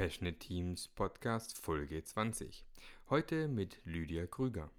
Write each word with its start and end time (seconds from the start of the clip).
Passionate 0.00 0.38
Teams 0.38 0.88
Podcast 0.88 1.58
Folge 1.58 2.02
20. 2.02 2.64
Heute 3.10 3.48
mit 3.48 3.82
Lydia 3.84 4.26
Krüger. 4.26 4.70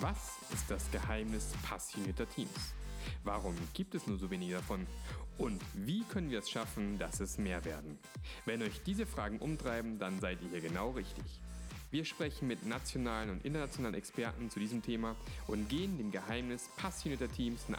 Was 0.00 0.16
ist 0.52 0.68
das 0.68 0.90
Geheimnis 0.90 1.52
passionierter 1.62 2.28
Teams? 2.28 2.74
Warum 3.22 3.54
gibt 3.72 3.94
es 3.94 4.08
nur 4.08 4.18
so 4.18 4.28
wenige 4.32 4.54
davon? 4.54 4.84
Und 5.38 5.62
wie 5.74 6.02
können 6.02 6.30
wir 6.30 6.40
es 6.40 6.50
schaffen, 6.50 6.98
dass 6.98 7.20
es 7.20 7.38
mehr 7.38 7.64
werden? 7.64 8.00
Wenn 8.46 8.64
euch 8.64 8.82
diese 8.82 9.06
Fragen 9.06 9.38
umtreiben, 9.38 10.00
dann 10.00 10.18
seid 10.18 10.42
ihr 10.42 10.48
hier 10.48 10.60
genau 10.60 10.90
richtig. 10.90 11.40
Wir 11.92 12.06
sprechen 12.06 12.48
mit 12.48 12.64
nationalen 12.64 13.28
und 13.28 13.44
internationalen 13.44 13.94
Experten 13.94 14.48
zu 14.48 14.58
diesem 14.58 14.82
Thema 14.82 15.14
und 15.46 15.68
gehen 15.68 15.98
dem 15.98 16.10
Geheimnis 16.10 16.70
passionierter 16.78 17.30
Teams 17.30 17.68
nach. 17.68 17.78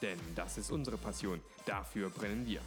Denn 0.00 0.18
das 0.34 0.56
ist 0.56 0.70
unsere 0.70 0.96
Passion, 0.96 1.38
dafür 1.66 2.08
brennen 2.08 2.46
wir. 2.46 2.62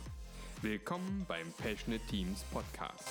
Willkommen 0.62 1.26
beim 1.28 1.52
Passionate 1.54 2.06
Teams 2.06 2.44
Podcast. 2.52 3.10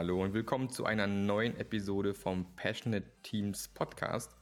Hallo 0.00 0.22
und 0.22 0.32
willkommen 0.32 0.70
zu 0.70 0.86
einer 0.86 1.06
neuen 1.06 1.58
Episode 1.58 2.14
vom 2.14 2.56
Passionate 2.56 3.06
Teams 3.22 3.68
Podcast. 3.68 4.34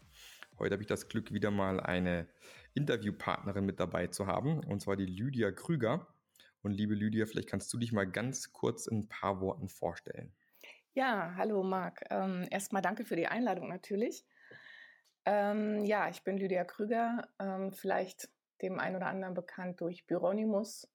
Heute 0.57 0.75
habe 0.75 0.85
ich 0.85 0.87
das 0.87 1.09
Glück, 1.09 1.33
wieder 1.33 1.51
mal 1.51 1.80
eine 1.80 2.29
Interviewpartnerin 2.75 3.66
mit 3.66 3.80
dabei 3.80 4.07
zu 4.07 4.29
haben, 4.29 4.63
und 4.63 4.80
zwar 4.80 4.95
die 4.95 5.05
Lydia 5.05 5.51
Krüger. 5.51 6.07
Und 6.63 6.74
liebe 6.74 6.95
Lydia, 6.95 7.27
vielleicht 7.27 7.49
kannst 7.49 7.73
du 7.73 7.79
dich 7.79 7.91
mal 7.91 8.09
ganz 8.09 8.52
kurz 8.52 8.87
in 8.87 8.99
ein 8.99 9.09
paar 9.09 9.41
Worten 9.41 9.69
vorstellen. 9.69 10.32
Ja, 10.95 11.35
hallo 11.35 11.65
Marc. 11.65 12.04
Ähm, 12.09 12.47
erstmal 12.52 12.80
danke 12.80 13.04
für 13.04 13.16
die 13.16 13.27
Einladung 13.27 13.69
natürlich. 13.69 14.25
Ähm, 15.25 15.85
ja, 15.85 16.09
ich 16.09 16.23
bin 16.23 16.38
Lydia 16.38 16.63
Krüger, 16.63 17.27
ähm, 17.41 17.73
vielleicht 17.73 18.29
dem 18.63 18.79
einen 18.79 18.95
oder 18.95 19.09
anderen 19.09 19.35
bekannt 19.35 19.80
durch 19.80 20.07
Byronimus 20.07 20.87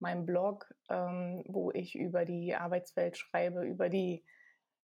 meinem 0.00 0.26
Blog, 0.26 0.74
ähm, 0.88 1.44
wo 1.48 1.70
ich 1.72 1.94
über 1.94 2.24
die 2.24 2.54
Arbeitswelt 2.54 3.16
schreibe, 3.16 3.64
über 3.64 3.88
die 3.88 4.24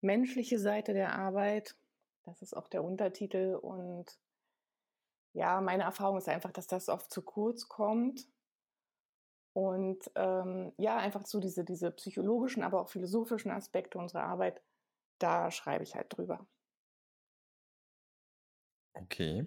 menschliche 0.01 0.59
Seite 0.59 0.93
der 0.93 1.15
Arbeit. 1.15 1.75
Das 2.23 2.41
ist 2.41 2.55
auch 2.55 2.67
der 2.67 2.83
Untertitel. 2.83 3.55
Und 3.55 4.17
ja, 5.33 5.61
meine 5.61 5.83
Erfahrung 5.83 6.17
ist 6.17 6.29
einfach, 6.29 6.51
dass 6.51 6.67
das 6.67 6.89
oft 6.89 7.11
zu 7.11 7.21
kurz 7.21 7.67
kommt. 7.67 8.27
Und 9.53 10.09
ähm, 10.15 10.71
ja, 10.77 10.97
einfach 10.97 11.25
so 11.25 11.39
diese, 11.39 11.65
diese 11.65 11.91
psychologischen, 11.91 12.63
aber 12.63 12.81
auch 12.81 12.89
philosophischen 12.89 13.51
Aspekte 13.51 13.97
unserer 13.97 14.23
Arbeit, 14.23 14.61
da 15.19 15.51
schreibe 15.51 15.83
ich 15.83 15.95
halt 15.95 16.07
drüber. 16.09 16.47
Okay. 18.93 19.45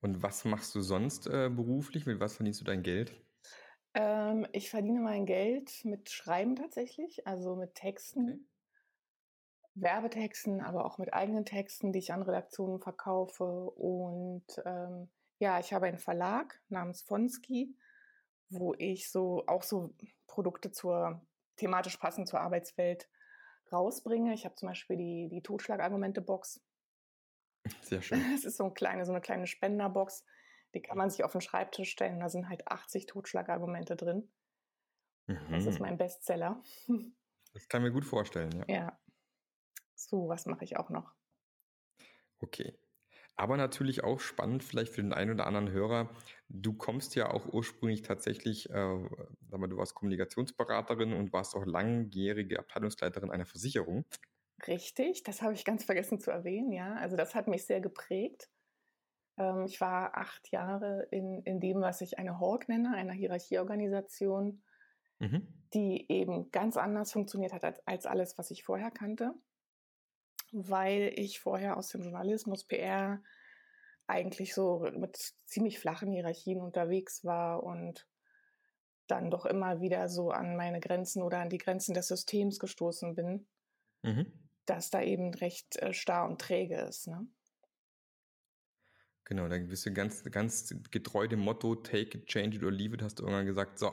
Und 0.00 0.22
was 0.22 0.44
machst 0.44 0.74
du 0.74 0.80
sonst 0.80 1.26
äh, 1.26 1.48
beruflich? 1.48 2.06
Mit 2.06 2.20
was 2.20 2.36
verdienst 2.36 2.60
du 2.60 2.64
dein 2.64 2.82
Geld? 2.82 3.14
Ähm, 3.94 4.46
ich 4.52 4.70
verdiene 4.70 5.00
mein 5.00 5.26
Geld 5.26 5.84
mit 5.84 6.10
Schreiben 6.10 6.56
tatsächlich, 6.56 7.26
also 7.26 7.56
mit 7.56 7.74
Texten, 7.74 8.28
okay. 8.28 8.40
Werbetexten, 9.74 10.60
aber 10.60 10.84
auch 10.84 10.98
mit 10.98 11.14
eigenen 11.14 11.44
Texten, 11.44 11.92
die 11.92 11.98
ich 11.98 12.12
an 12.12 12.22
Redaktionen 12.22 12.80
verkaufe. 12.80 13.44
Und 13.44 14.44
ähm, 14.64 15.10
ja, 15.38 15.58
ich 15.58 15.72
habe 15.72 15.86
einen 15.86 15.98
Verlag 15.98 16.60
namens 16.68 17.02
Fonski, 17.02 17.74
wo 18.48 18.74
ich 18.74 19.10
so 19.10 19.44
auch 19.46 19.62
so 19.62 19.94
Produkte 20.26 20.70
zur 20.70 21.26
thematisch 21.56 21.96
passend 21.96 22.28
zur 22.28 22.40
Arbeitswelt 22.40 23.08
rausbringe. 23.72 24.34
Ich 24.34 24.44
habe 24.44 24.54
zum 24.54 24.68
Beispiel 24.68 24.96
die, 24.96 25.28
die 25.30 25.42
Totschlagargumente-Box. 25.42 26.62
Sehr 27.82 28.02
schön. 28.02 28.20
Es 28.34 28.44
ist 28.44 28.56
so 28.56 28.64
eine 28.64 28.74
kleine, 28.74 29.04
so 29.04 29.12
eine 29.12 29.20
kleine 29.20 29.46
Spenderbox 29.46 30.24
die 30.74 30.82
kann 30.82 30.98
man 30.98 31.10
sich 31.10 31.24
auf 31.24 31.32
den 31.32 31.40
Schreibtisch 31.40 31.90
stellen. 31.90 32.20
Da 32.20 32.28
sind 32.28 32.48
halt 32.48 32.68
80 32.68 33.06
Totschlagargumente 33.06 33.96
drin. 33.96 34.30
Mhm. 35.26 35.38
Das 35.50 35.66
ist 35.66 35.78
mhm. 35.78 35.86
mein 35.86 35.98
Bestseller. 35.98 36.62
Das 37.54 37.68
kann 37.68 37.82
ich 37.82 37.88
mir 37.88 37.92
gut 37.92 38.06
vorstellen, 38.06 38.50
ja. 38.66 38.74
Ja. 38.74 38.98
So, 39.94 40.26
was 40.26 40.46
mache 40.46 40.64
ich 40.64 40.78
auch 40.78 40.88
noch? 40.88 41.12
Okay. 42.38 42.78
Aber 43.36 43.58
natürlich 43.58 44.04
auch 44.04 44.20
spannend, 44.20 44.64
vielleicht 44.64 44.92
für 44.92 45.02
den 45.02 45.12
einen 45.12 45.32
oder 45.32 45.46
anderen 45.46 45.70
Hörer. 45.70 46.08
Du 46.48 46.72
kommst 46.72 47.14
ja 47.14 47.30
auch 47.30 47.46
ursprünglich 47.46 48.00
tatsächlich, 48.00 48.70
äh, 48.70 49.08
sag 49.50 49.60
mal, 49.60 49.68
du 49.68 49.76
warst 49.76 49.94
Kommunikationsberaterin 49.94 51.12
und 51.12 51.32
warst 51.34 51.54
auch 51.54 51.66
langjährige 51.66 52.58
Abteilungsleiterin 52.58 53.30
einer 53.30 53.44
Versicherung. 53.44 54.06
Richtig, 54.66 55.22
das 55.22 55.42
habe 55.42 55.54
ich 55.54 55.64
ganz 55.64 55.84
vergessen 55.84 56.20
zu 56.20 56.30
erwähnen, 56.30 56.72
ja. 56.72 56.94
Also 56.94 57.16
das 57.16 57.34
hat 57.34 57.48
mich 57.48 57.64
sehr 57.64 57.80
geprägt. 57.80 58.48
Ähm, 59.38 59.64
ich 59.66 59.80
war 59.80 60.16
acht 60.16 60.50
Jahre 60.50 61.06
in, 61.10 61.42
in 61.42 61.60
dem, 61.60 61.80
was 61.80 62.00
ich 62.00 62.18
eine 62.18 62.40
Hawk 62.40 62.68
nenne, 62.68 62.94
einer 62.94 63.12
Hierarchieorganisation, 63.12 64.62
mhm. 65.18 65.46
die 65.74 66.10
eben 66.10 66.50
ganz 66.50 66.76
anders 66.76 67.12
funktioniert 67.12 67.52
hat 67.52 67.64
als, 67.64 67.86
als 67.86 68.06
alles, 68.06 68.38
was 68.38 68.50
ich 68.50 68.64
vorher 68.64 68.90
kannte, 68.90 69.34
weil 70.52 71.12
ich 71.16 71.40
vorher 71.40 71.76
aus 71.76 71.88
dem 71.88 72.02
Journalismus, 72.02 72.64
PR, 72.64 73.22
eigentlich 74.06 74.54
so 74.54 74.86
mit 74.96 75.16
ziemlich 75.46 75.78
flachen 75.78 76.12
Hierarchien 76.12 76.60
unterwegs 76.60 77.24
war 77.24 77.62
und 77.62 78.06
dann 79.06 79.30
doch 79.30 79.46
immer 79.46 79.80
wieder 79.80 80.08
so 80.08 80.30
an 80.30 80.56
meine 80.56 80.80
Grenzen 80.80 81.22
oder 81.22 81.38
an 81.38 81.50
die 81.50 81.58
Grenzen 81.58 81.94
des 81.94 82.08
Systems 82.08 82.58
gestoßen 82.58 83.14
bin, 83.14 83.46
mhm. 84.02 84.32
dass 84.66 84.90
da 84.90 85.02
eben 85.02 85.32
recht 85.34 85.76
äh, 85.76 85.92
starr 85.92 86.28
und 86.28 86.40
träge 86.40 86.76
ist. 86.76 87.08
Ne? 87.08 87.26
Genau, 89.24 89.48
dann 89.48 89.68
bist 89.68 89.86
du 89.86 89.92
ganz, 89.92 90.22
ganz 90.24 90.74
getreu 90.90 91.28
dem 91.28 91.40
Motto 91.40 91.74
Take 91.76 92.18
it, 92.18 92.26
change 92.26 92.56
it 92.56 92.62
or 92.62 92.70
leave 92.70 92.94
it, 92.94 93.02
hast 93.02 93.18
du 93.18 93.22
irgendwann 93.22 93.46
gesagt, 93.46 93.78
so, 93.78 93.92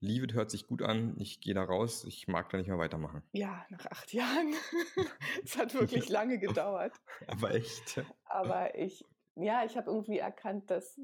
leave 0.00 0.24
it 0.24 0.34
hört 0.34 0.50
sich 0.50 0.66
gut 0.66 0.82
an, 0.82 1.16
ich 1.18 1.40
gehe 1.40 1.54
da 1.54 1.64
raus, 1.64 2.04
ich 2.04 2.28
mag 2.28 2.48
da 2.50 2.58
nicht 2.58 2.68
mehr 2.68 2.78
weitermachen. 2.78 3.22
Ja, 3.32 3.66
nach 3.70 3.86
acht 3.86 4.12
Jahren. 4.12 4.54
Es 5.44 5.56
hat 5.56 5.74
wirklich 5.74 6.08
lange 6.08 6.38
gedauert. 6.38 6.92
Aber 7.26 7.54
echt. 7.54 8.02
Aber 8.24 8.76
ich, 8.76 9.04
ja, 9.34 9.64
ich 9.64 9.76
habe 9.76 9.90
irgendwie 9.90 10.18
erkannt, 10.18 10.70
dass 10.70 11.00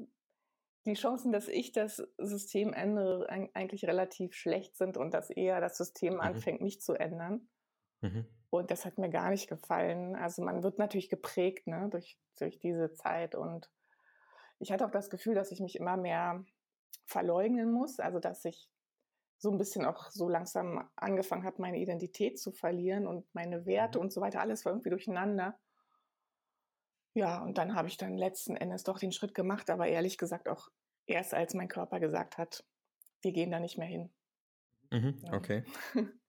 die 0.85 0.93
Chancen, 0.93 1.31
dass 1.31 1.47
ich 1.47 1.71
das 1.71 2.03
System 2.17 2.73
ändere, 2.73 3.27
eigentlich 3.53 3.85
relativ 3.85 4.33
schlecht 4.33 4.77
sind 4.77 4.97
und 4.97 5.13
dass 5.13 5.29
eher 5.29 5.59
das 5.59 5.77
System 5.77 6.15
mhm. 6.15 6.21
anfängt, 6.21 6.61
mich 6.61 6.81
zu 6.81 6.93
ändern. 6.93 7.47
Mhm. 8.05 8.25
Und 8.49 8.71
das 8.71 8.85
hat 8.85 8.97
mir 8.97 9.09
gar 9.09 9.29
nicht 9.29 9.49
gefallen. 9.49 10.15
Also 10.15 10.43
man 10.43 10.63
wird 10.63 10.77
natürlich 10.77 11.09
geprägt 11.09 11.67
ne, 11.67 11.89
durch, 11.89 12.17
durch 12.39 12.59
diese 12.59 12.93
Zeit. 12.93 13.35
Und 13.35 13.69
ich 14.59 14.71
hatte 14.71 14.85
auch 14.85 14.91
das 14.91 15.09
Gefühl, 15.09 15.35
dass 15.35 15.51
ich 15.51 15.59
mich 15.59 15.75
immer 15.75 15.97
mehr 15.97 16.43
verleugnen 17.05 17.71
muss. 17.71 17.99
Also 17.99 18.19
dass 18.19 18.45
ich 18.45 18.69
so 19.37 19.51
ein 19.51 19.57
bisschen 19.57 19.85
auch 19.85 20.09
so 20.09 20.29
langsam 20.29 20.89
angefangen 20.95 21.43
habe, 21.43 21.61
meine 21.61 21.79
Identität 21.79 22.39
zu 22.39 22.51
verlieren 22.51 23.07
und 23.07 23.25
meine 23.33 23.65
Werte 23.65 23.97
mhm. 23.97 24.05
und 24.05 24.13
so 24.13 24.21
weiter. 24.21 24.39
Alles 24.39 24.63
war 24.63 24.71
irgendwie 24.71 24.91
durcheinander. 24.91 25.59
Ja, 27.13 27.41
und 27.43 27.57
dann 27.57 27.75
habe 27.75 27.87
ich 27.87 27.97
dann 27.97 28.17
letzten 28.17 28.57
Endes 28.57 28.83
doch 28.83 28.99
den 28.99 29.11
Schritt 29.11 29.33
gemacht, 29.33 29.69
aber 29.69 29.87
ehrlich 29.87 30.17
gesagt 30.17 30.49
auch 30.49 30.69
erst 31.07 31.33
als 31.33 31.53
mein 31.53 31.67
Körper 31.67 31.99
gesagt 31.99 32.37
hat, 32.37 32.65
wir 33.21 33.31
gehen 33.31 33.51
da 33.51 33.59
nicht 33.59 33.77
mehr 33.77 33.87
hin. 33.87 34.13
Mhm, 34.91 35.23
okay. 35.31 35.63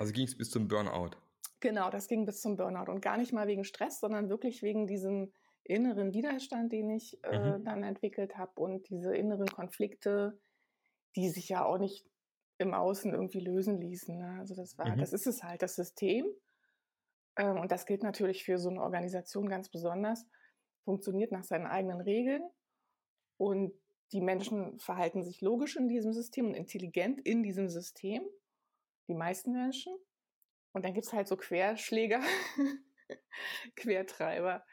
Also 0.00 0.14
ging 0.14 0.24
es 0.24 0.34
bis 0.34 0.50
zum 0.50 0.66
Burnout. 0.66 1.10
Genau, 1.60 1.90
das 1.90 2.08
ging 2.08 2.24
bis 2.24 2.40
zum 2.40 2.56
Burnout 2.56 2.90
und 2.90 3.02
gar 3.02 3.18
nicht 3.18 3.34
mal 3.34 3.46
wegen 3.46 3.64
Stress, 3.64 4.00
sondern 4.00 4.30
wirklich 4.30 4.62
wegen 4.62 4.86
diesem 4.86 5.30
inneren 5.62 6.14
Widerstand, 6.14 6.72
den 6.72 6.88
ich 6.88 7.22
äh, 7.22 7.58
mhm. 7.58 7.64
dann 7.64 7.82
entwickelt 7.82 8.38
habe 8.38 8.58
und 8.62 8.88
diese 8.88 9.14
inneren 9.14 9.46
Konflikte, 9.46 10.40
die 11.16 11.28
sich 11.28 11.50
ja 11.50 11.66
auch 11.66 11.76
nicht 11.76 12.06
im 12.56 12.72
Außen 12.72 13.12
irgendwie 13.12 13.40
lösen 13.40 13.78
ließen. 13.78 14.16
Ne? 14.16 14.38
Also 14.38 14.54
das 14.54 14.78
war, 14.78 14.88
mhm. 14.88 15.00
das 15.00 15.12
ist 15.12 15.26
es 15.26 15.42
halt, 15.42 15.60
das 15.60 15.76
System. 15.76 16.24
Ähm, 17.36 17.58
und 17.58 17.70
das 17.70 17.84
gilt 17.84 18.02
natürlich 18.02 18.42
für 18.42 18.56
so 18.56 18.70
eine 18.70 18.80
Organisation 18.80 19.50
ganz 19.50 19.68
besonders. 19.68 20.24
Funktioniert 20.86 21.30
nach 21.30 21.44
seinen 21.44 21.66
eigenen 21.66 22.00
Regeln 22.00 22.48
und 23.36 23.74
die 24.12 24.22
Menschen 24.22 24.78
verhalten 24.78 25.22
sich 25.22 25.42
logisch 25.42 25.76
in 25.76 25.88
diesem 25.88 26.14
System 26.14 26.46
und 26.46 26.54
intelligent 26.54 27.20
in 27.20 27.42
diesem 27.42 27.68
System 27.68 28.22
die 29.10 29.14
meisten 29.14 29.52
Menschen. 29.52 29.94
Und 30.72 30.84
dann 30.84 30.94
gibt 30.94 31.06
es 31.06 31.12
halt 31.12 31.28
so 31.28 31.36
Querschläger, 31.36 32.20
Quertreiber 33.76 34.64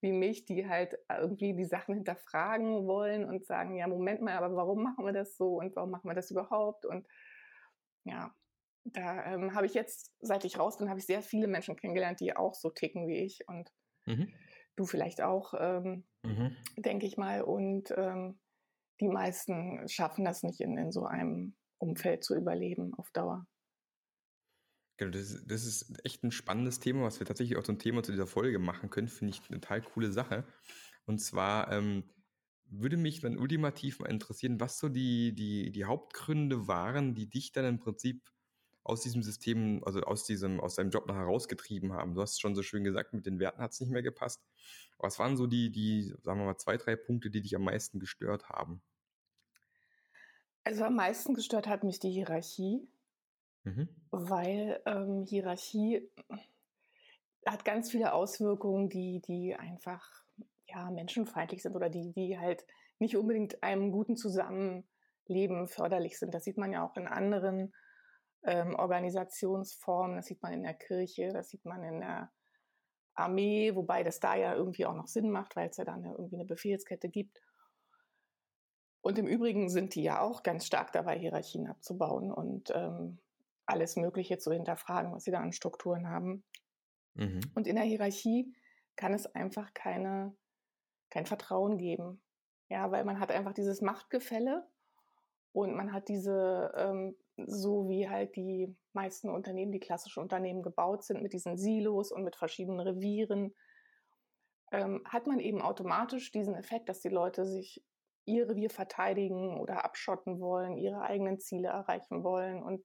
wie 0.00 0.12
mich, 0.12 0.44
die 0.44 0.68
halt 0.68 0.98
irgendwie 1.08 1.54
die 1.54 1.64
Sachen 1.64 1.94
hinterfragen 1.94 2.86
wollen 2.86 3.24
und 3.24 3.46
sagen, 3.46 3.76
ja, 3.76 3.86
Moment 3.86 4.20
mal, 4.20 4.34
aber 4.34 4.54
warum 4.54 4.82
machen 4.82 5.04
wir 5.04 5.12
das 5.12 5.36
so 5.36 5.58
und 5.60 5.76
warum 5.76 5.90
machen 5.90 6.08
wir 6.08 6.14
das 6.14 6.30
überhaupt? 6.30 6.84
Und 6.84 7.06
ja, 8.04 8.34
da 8.84 9.24
ähm, 9.32 9.54
habe 9.54 9.66
ich 9.66 9.74
jetzt, 9.74 10.14
seit 10.20 10.44
ich 10.44 10.58
raus 10.58 10.76
bin, 10.76 10.90
habe 10.90 10.98
ich 10.98 11.06
sehr 11.06 11.22
viele 11.22 11.46
Menschen 11.46 11.76
kennengelernt, 11.76 12.20
die 12.20 12.36
auch 12.36 12.54
so 12.54 12.68
ticken 12.68 13.06
wie 13.06 13.18
ich 13.18 13.48
und 13.48 13.70
mhm. 14.06 14.32
Du 14.76 14.86
vielleicht 14.86 15.22
auch, 15.22 15.54
ähm, 15.58 16.04
mhm. 16.24 16.56
denke 16.76 17.06
ich 17.06 17.16
mal. 17.16 17.42
Und 17.42 17.94
ähm, 17.96 18.40
die 19.00 19.08
meisten 19.08 19.86
schaffen 19.88 20.24
das 20.24 20.42
nicht 20.42 20.60
in, 20.60 20.76
in 20.76 20.90
so 20.90 21.04
einem 21.04 21.54
Umfeld 21.78 22.24
zu 22.24 22.34
überleben 22.34 22.92
auf 22.94 23.10
Dauer. 23.12 23.46
Genau, 24.96 25.10
das, 25.10 25.44
das 25.46 25.64
ist 25.64 26.04
echt 26.04 26.22
ein 26.22 26.30
spannendes 26.30 26.78
Thema, 26.78 27.02
was 27.02 27.18
wir 27.18 27.26
tatsächlich 27.26 27.58
auch 27.58 27.68
ein 27.68 27.78
Thema 27.78 28.02
zu 28.02 28.12
dieser 28.12 28.26
Folge 28.26 28.58
machen 28.58 28.90
können. 28.90 29.08
Finde 29.08 29.34
ich 29.34 29.40
eine 29.48 29.60
total 29.60 29.82
coole 29.82 30.12
Sache. 30.12 30.44
Und 31.06 31.18
zwar 31.18 31.72
ähm, 31.72 32.04
würde 32.66 32.96
mich 32.96 33.20
dann 33.20 33.36
ultimativ 33.36 33.98
mal 33.98 34.10
interessieren, 34.10 34.60
was 34.60 34.78
so 34.78 34.88
die, 34.88 35.34
die, 35.34 35.72
die 35.72 35.84
Hauptgründe 35.84 36.68
waren, 36.68 37.14
die 37.14 37.28
dich 37.28 37.52
dann 37.52 37.64
im 37.64 37.78
Prinzip 37.78 38.30
aus 38.84 39.00
diesem 39.00 39.22
System, 39.22 39.82
also 39.84 40.02
aus 40.02 40.24
diesem, 40.24 40.60
aus 40.60 40.74
deinem 40.74 40.90
Job 40.90 41.06
noch 41.06 41.16
herausgetrieben 41.16 41.92
haben. 41.92 42.14
Du 42.14 42.20
hast 42.20 42.40
schon 42.40 42.54
so 42.54 42.62
schön 42.62 42.84
gesagt, 42.84 43.14
mit 43.14 43.26
den 43.26 43.38
Werten 43.40 43.62
hat 43.62 43.72
es 43.72 43.80
nicht 43.80 43.90
mehr 43.90 44.02
gepasst. 44.02 44.44
Was 44.98 45.18
waren 45.18 45.36
so 45.36 45.46
die, 45.46 45.72
die, 45.72 46.14
sagen 46.22 46.40
wir 46.40 46.46
mal, 46.46 46.58
zwei, 46.58 46.76
drei 46.76 46.94
Punkte, 46.94 47.30
die 47.30 47.40
dich 47.40 47.56
am 47.56 47.64
meisten 47.64 47.98
gestört 47.98 48.48
haben? 48.50 48.82
Also 50.64 50.84
am 50.84 50.96
meisten 50.96 51.34
gestört 51.34 51.66
hat 51.66 51.82
mich 51.82 51.98
die 51.98 52.10
Hierarchie, 52.10 52.86
mhm. 53.64 53.88
weil 54.10 54.80
ähm, 54.86 55.24
Hierarchie 55.26 56.10
hat 57.46 57.64
ganz 57.64 57.90
viele 57.90 58.12
Auswirkungen, 58.12 58.88
die, 58.88 59.20
die 59.20 59.54
einfach 59.54 60.08
ja, 60.66 60.90
menschenfeindlich 60.90 61.62
sind 61.62 61.76
oder 61.76 61.90
die, 61.90 62.12
die 62.12 62.38
halt 62.38 62.64
nicht 62.98 63.16
unbedingt 63.16 63.62
einem 63.62 63.90
guten 63.90 64.16
Zusammenleben 64.16 65.68
förderlich 65.68 66.18
sind. 66.18 66.32
Das 66.34 66.44
sieht 66.44 66.56
man 66.56 66.72
ja 66.72 66.86
auch 66.86 66.96
in 66.96 67.06
anderen 67.06 67.74
ähm, 68.44 68.74
Organisationsformen, 68.74 70.16
das 70.16 70.26
sieht 70.26 70.42
man 70.42 70.52
in 70.52 70.62
der 70.62 70.74
Kirche, 70.74 71.32
das 71.32 71.48
sieht 71.48 71.64
man 71.64 71.82
in 71.82 72.00
der 72.00 72.30
Armee, 73.14 73.74
wobei 73.74 74.02
das 74.02 74.20
da 74.20 74.34
ja 74.34 74.54
irgendwie 74.54 74.86
auch 74.86 74.94
noch 74.94 75.06
Sinn 75.06 75.30
macht, 75.30 75.56
weil 75.56 75.68
es 75.68 75.76
ja 75.76 75.84
dann 75.84 76.04
irgendwie 76.04 76.36
eine 76.36 76.44
Befehlskette 76.44 77.08
gibt. 77.08 77.40
Und 79.00 79.18
im 79.18 79.26
Übrigen 79.26 79.68
sind 79.68 79.94
die 79.94 80.02
ja 80.02 80.20
auch 80.20 80.42
ganz 80.42 80.66
stark 80.66 80.92
dabei, 80.92 81.18
Hierarchien 81.18 81.68
abzubauen 81.68 82.32
und 82.32 82.72
ähm, 82.74 83.18
alles 83.66 83.96
Mögliche 83.96 84.38
zu 84.38 84.52
hinterfragen, 84.52 85.12
was 85.12 85.24
sie 85.24 85.30
da 85.30 85.40
an 85.40 85.52
Strukturen 85.52 86.08
haben. 86.08 86.44
Mhm. 87.14 87.40
Und 87.54 87.66
in 87.66 87.76
der 87.76 87.84
Hierarchie 87.84 88.54
kann 88.96 89.14
es 89.14 89.26
einfach 89.26 89.72
keine, 89.74 90.36
kein 91.10 91.26
Vertrauen 91.26 91.78
geben. 91.78 92.22
Ja, 92.68 92.90
weil 92.90 93.04
man 93.04 93.20
hat 93.20 93.30
einfach 93.30 93.52
dieses 93.52 93.82
Machtgefälle 93.82 94.66
und 95.52 95.74
man 95.74 95.92
hat 95.92 96.08
diese 96.08 96.72
ähm, 96.76 97.16
so 97.36 97.88
wie 97.88 98.08
halt 98.08 98.36
die 98.36 98.74
meisten 98.92 99.28
Unternehmen, 99.28 99.72
die 99.72 99.80
klassische 99.80 100.20
Unternehmen 100.20 100.62
gebaut 100.62 101.04
sind, 101.04 101.22
mit 101.22 101.32
diesen 101.32 101.56
Silos 101.56 102.12
und 102.12 102.24
mit 102.24 102.36
verschiedenen 102.36 102.80
Revieren, 102.80 103.54
ähm, 104.72 105.02
hat 105.04 105.26
man 105.26 105.40
eben 105.40 105.60
automatisch 105.60 106.30
diesen 106.30 106.54
Effekt, 106.54 106.88
dass 106.88 107.00
die 107.00 107.08
Leute 107.08 107.44
sich 107.46 107.84
ihr 108.24 108.48
Revier 108.48 108.70
verteidigen 108.70 109.58
oder 109.58 109.84
abschotten 109.84 110.40
wollen, 110.40 110.78
ihre 110.78 111.02
eigenen 111.02 111.38
Ziele 111.38 111.68
erreichen 111.68 112.24
wollen. 112.24 112.62
Und 112.62 112.84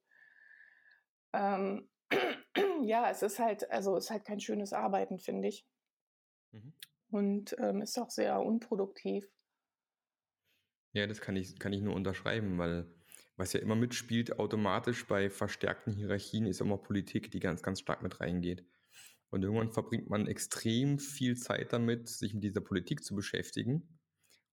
ähm, 1.34 1.90
ja, 2.84 3.10
es 3.10 3.22
ist 3.22 3.40
halt, 3.40 3.70
also 3.72 3.96
es 3.96 4.06
ist 4.06 4.12
halt 4.12 4.26
kein 4.26 4.40
schönes 4.40 4.74
Arbeiten, 4.74 5.20
finde 5.20 5.48
ich. 5.48 5.66
Mhm. 6.52 6.74
Und 7.12 7.56
ähm, 7.60 7.82
ist 7.82 7.98
auch 7.98 8.10
sehr 8.10 8.40
unproduktiv. 8.40 9.28
Ja, 10.94 11.06
das 11.08 11.22
kann 11.22 11.36
ich, 11.36 11.58
kann 11.60 11.74
ich 11.74 11.82
nur 11.82 11.96
unterschreiben, 11.96 12.58
weil 12.58 12.92
was 13.40 13.54
ja 13.54 13.62
immer 13.62 13.76
mitspielt, 13.76 14.38
automatisch 14.38 15.08
bei 15.08 15.30
verstärkten 15.30 15.94
Hierarchien, 15.94 16.46
ist 16.46 16.60
immer 16.60 16.78
Politik, 16.78 17.32
die 17.32 17.40
ganz, 17.40 17.64
ganz 17.64 17.80
stark 17.80 18.04
mit 18.04 18.20
reingeht. 18.20 18.66
Und 19.30 19.44
irgendwann 19.44 19.72
verbringt 19.72 20.10
man 20.10 20.28
extrem 20.28 21.00
viel 21.00 21.38
Zeit 21.38 21.72
damit, 21.72 22.10
sich 22.10 22.34
mit 22.34 22.44
dieser 22.44 22.62
Politik 22.62 23.04
zu 23.04 23.16
beschäftigen 23.16 24.00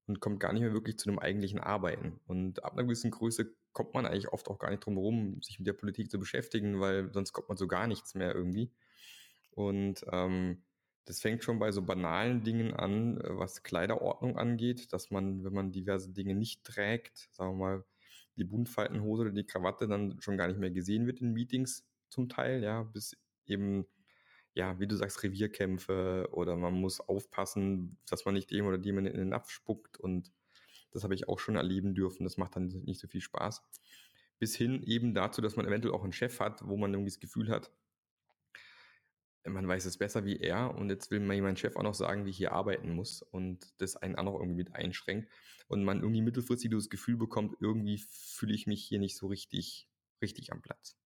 und 0.06 0.20
kommt 0.20 0.38
gar 0.38 0.52
nicht 0.52 0.62
mehr 0.62 0.72
wirklich 0.72 0.98
zu 0.98 1.08
einem 1.08 1.18
eigentlichen 1.18 1.58
Arbeiten. 1.58 2.20
Und 2.26 2.62
ab 2.62 2.74
einer 2.74 2.84
gewissen 2.84 3.10
Größe 3.10 3.54
kommt 3.76 3.92
man 3.92 4.06
eigentlich 4.06 4.32
oft 4.32 4.48
auch 4.48 4.58
gar 4.58 4.70
nicht 4.70 4.86
drum 4.86 4.94
herum, 4.94 5.42
sich 5.42 5.58
mit 5.58 5.66
der 5.68 5.74
Politik 5.74 6.10
zu 6.10 6.18
beschäftigen, 6.18 6.80
weil 6.80 7.12
sonst 7.12 7.34
kommt 7.34 7.50
man 7.50 7.58
so 7.58 7.66
gar 7.68 7.86
nichts 7.86 8.14
mehr 8.14 8.34
irgendwie. 8.34 8.72
Und 9.50 10.02
ähm, 10.10 10.62
das 11.04 11.20
fängt 11.20 11.44
schon 11.44 11.58
bei 11.58 11.70
so 11.72 11.82
banalen 11.82 12.42
Dingen 12.42 12.72
an, 12.72 13.20
was 13.22 13.64
Kleiderordnung 13.64 14.38
angeht, 14.38 14.94
dass 14.94 15.10
man, 15.10 15.44
wenn 15.44 15.52
man 15.52 15.72
diverse 15.72 16.10
Dinge 16.10 16.34
nicht 16.34 16.64
trägt, 16.64 17.28
sagen 17.32 17.58
wir 17.58 17.66
mal, 17.66 17.84
die 18.36 18.44
Buntfaltenhose 18.44 19.24
oder 19.24 19.32
die 19.32 19.44
Krawatte 19.44 19.86
dann 19.86 20.18
schon 20.22 20.38
gar 20.38 20.48
nicht 20.48 20.58
mehr 20.58 20.70
gesehen 20.70 21.06
wird 21.06 21.20
in 21.20 21.34
Meetings 21.34 21.86
zum 22.08 22.30
Teil, 22.30 22.62
ja, 22.62 22.82
bis 22.82 23.14
eben, 23.44 23.84
ja, 24.54 24.80
wie 24.80 24.86
du 24.86 24.96
sagst, 24.96 25.22
Revierkämpfe 25.22 26.30
oder 26.32 26.56
man 26.56 26.72
muss 26.72 27.00
aufpassen, 27.00 27.98
dass 28.08 28.24
man 28.24 28.32
nicht 28.32 28.50
dem 28.50 28.64
oder 28.64 28.78
dem 28.78 28.96
in 28.96 29.04
den 29.04 29.28
Napf 29.28 29.50
spuckt 29.50 29.98
und 29.98 30.32
das 30.92 31.04
habe 31.04 31.14
ich 31.14 31.28
auch 31.28 31.38
schon 31.38 31.56
erleben 31.56 31.94
dürfen. 31.94 32.24
Das 32.24 32.36
macht 32.36 32.56
dann 32.56 32.68
nicht 32.84 33.00
so 33.00 33.08
viel 33.08 33.20
Spaß. 33.20 33.62
Bis 34.38 34.54
hin 34.54 34.82
eben 34.82 35.14
dazu, 35.14 35.40
dass 35.40 35.56
man 35.56 35.66
eventuell 35.66 35.94
auch 35.94 36.02
einen 36.02 36.12
Chef 36.12 36.40
hat, 36.40 36.66
wo 36.66 36.76
man 36.76 36.92
irgendwie 36.92 37.10
das 37.10 37.20
Gefühl 37.20 37.48
hat, 37.48 37.70
man 39.48 39.66
weiß 39.66 39.84
es 39.84 39.96
besser 39.96 40.24
wie 40.24 40.38
er 40.38 40.74
und 40.74 40.90
jetzt 40.90 41.10
will 41.10 41.20
mir 41.20 41.40
mein 41.42 41.56
Chef 41.56 41.76
auch 41.76 41.82
noch 41.82 41.94
sagen, 41.94 42.24
wie 42.24 42.30
ich 42.30 42.36
hier 42.36 42.52
arbeiten 42.52 42.90
muss 42.90 43.22
und 43.22 43.72
das 43.80 43.96
einen 43.96 44.16
auch 44.16 44.24
noch 44.24 44.34
irgendwie 44.34 44.56
mit 44.56 44.74
einschränkt 44.74 45.30
und 45.68 45.84
man 45.84 46.00
irgendwie 46.00 46.22
mittelfristig 46.22 46.70
das 46.70 46.90
Gefühl 46.90 47.16
bekommt, 47.16 47.56
irgendwie 47.60 47.98
fühle 47.98 48.54
ich 48.54 48.66
mich 48.66 48.84
hier 48.84 48.98
nicht 48.98 49.16
so 49.16 49.26
richtig, 49.26 49.88
richtig 50.20 50.52
am 50.52 50.62
Platz. 50.62 50.96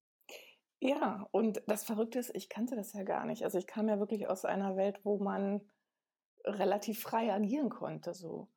Ja, 0.81 1.29
und 1.31 1.63
das 1.67 1.85
Verrückte 1.85 2.19
ist, 2.19 2.35
ich 2.35 2.49
kannte 2.49 2.75
das 2.75 2.95
ja 2.95 3.03
gar 3.03 3.27
nicht. 3.27 3.45
Also 3.45 3.59
ich 3.59 3.67
kam 3.67 3.89
ja 3.89 3.99
wirklich 3.99 4.29
aus 4.29 4.47
einer 4.47 4.77
Welt, 4.77 5.01
wo 5.05 5.19
man 5.19 5.61
relativ 6.45 7.01
frei 7.01 7.33
agieren 7.33 7.69
konnte, 7.69 8.15
so. 8.15 8.49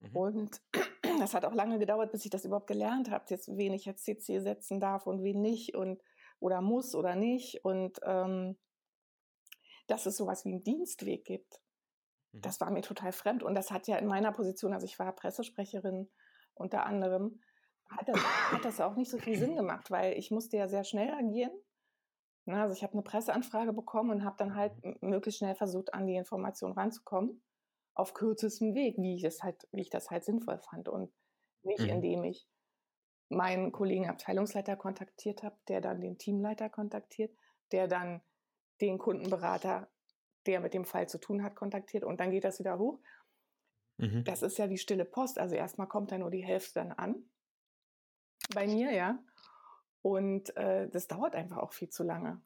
Mhm. 0.00 0.16
Und 0.16 0.62
das 1.20 1.34
hat 1.34 1.44
auch 1.44 1.54
lange 1.54 1.78
gedauert, 1.78 2.12
bis 2.12 2.24
ich 2.24 2.30
das 2.30 2.44
überhaupt 2.44 2.66
gelernt 2.66 3.10
habe, 3.10 3.24
jetzt 3.28 3.48
wen 3.56 3.72
ich 3.74 3.84
jetzt 3.84 4.04
CC 4.04 4.40
setzen 4.40 4.80
darf 4.80 5.06
und 5.06 5.22
wen 5.22 5.40
nicht 5.40 5.74
und 5.74 6.02
oder 6.40 6.60
muss 6.60 6.94
oder 6.94 7.14
nicht. 7.14 7.64
Und 7.64 8.00
ähm, 8.04 8.56
dass 9.86 10.06
es 10.06 10.16
sowas 10.16 10.44
wie 10.44 10.52
einen 10.52 10.62
Dienstweg 10.62 11.24
gibt. 11.24 11.60
Mhm. 12.32 12.40
Das 12.42 12.60
war 12.60 12.70
mir 12.70 12.82
total 12.82 13.12
fremd. 13.12 13.42
Und 13.42 13.54
das 13.54 13.70
hat 13.70 13.88
ja 13.88 13.96
in 13.96 14.06
meiner 14.06 14.32
Position, 14.32 14.72
also 14.72 14.86
ich 14.86 14.98
war 14.98 15.12
Pressesprecherin 15.14 16.08
unter 16.54 16.86
anderem, 16.86 17.40
hat 17.88 18.08
das, 18.08 18.22
hat 18.52 18.64
das 18.64 18.80
auch 18.80 18.94
nicht 18.94 19.10
so 19.10 19.18
viel 19.18 19.36
Sinn 19.36 19.56
gemacht, 19.56 19.90
weil 19.90 20.16
ich 20.16 20.30
musste 20.30 20.56
ja 20.56 20.68
sehr 20.68 20.84
schnell 20.84 21.12
agieren. 21.12 21.52
Ne, 22.46 22.62
also 22.62 22.74
ich 22.74 22.82
habe 22.82 22.94
eine 22.94 23.02
Presseanfrage 23.02 23.72
bekommen 23.72 24.10
und 24.10 24.24
habe 24.24 24.36
dann 24.38 24.54
halt 24.54 24.72
mhm. 24.84 24.96
möglichst 25.00 25.38
schnell 25.38 25.54
versucht, 25.54 25.92
an 25.92 26.06
die 26.06 26.16
Information 26.16 26.72
ranzukommen, 26.72 27.42
auf 28.00 28.14
kürzestem 28.14 28.74
Weg, 28.74 28.96
wie 28.98 29.14
ich 29.16 29.22
das 29.22 29.42
halt, 29.42 29.68
wie 29.72 29.82
ich 29.82 29.90
das 29.90 30.10
halt 30.10 30.24
sinnvoll 30.24 30.58
fand. 30.58 30.88
Und 30.88 31.12
nicht, 31.62 31.80
mhm. 31.82 31.90
indem 31.90 32.24
ich 32.24 32.48
meinen 33.28 33.72
Kollegen 33.72 34.08
Abteilungsleiter 34.08 34.76
kontaktiert 34.76 35.42
habe, 35.42 35.56
der 35.68 35.80
dann 35.80 36.00
den 36.00 36.18
Teamleiter 36.18 36.68
kontaktiert, 36.68 37.36
der 37.72 37.86
dann 37.86 38.22
den 38.80 38.98
Kundenberater, 38.98 39.88
der 40.46 40.60
mit 40.60 40.74
dem 40.74 40.84
Fall 40.84 41.08
zu 41.08 41.18
tun 41.18 41.42
hat, 41.42 41.54
kontaktiert 41.54 42.02
und 42.02 42.18
dann 42.18 42.30
geht 42.30 42.44
das 42.44 42.58
wieder 42.58 42.78
hoch. 42.78 42.98
Mhm. 43.98 44.24
Das 44.24 44.42
ist 44.42 44.56
ja 44.56 44.66
die 44.66 44.78
stille 44.78 45.04
Post. 45.04 45.38
Also 45.38 45.54
erstmal 45.54 45.86
kommt 45.86 46.10
da 46.10 46.18
nur 46.18 46.30
die 46.30 46.44
Hälfte 46.44 46.80
dann 46.80 46.92
an. 46.92 47.30
Bei 48.54 48.66
mir, 48.66 48.90
ja. 48.92 49.22
Und 50.02 50.56
äh, 50.56 50.88
das 50.88 51.06
dauert 51.06 51.34
einfach 51.34 51.58
auch 51.58 51.74
viel 51.74 51.90
zu 51.90 52.02
lange. 52.02 52.40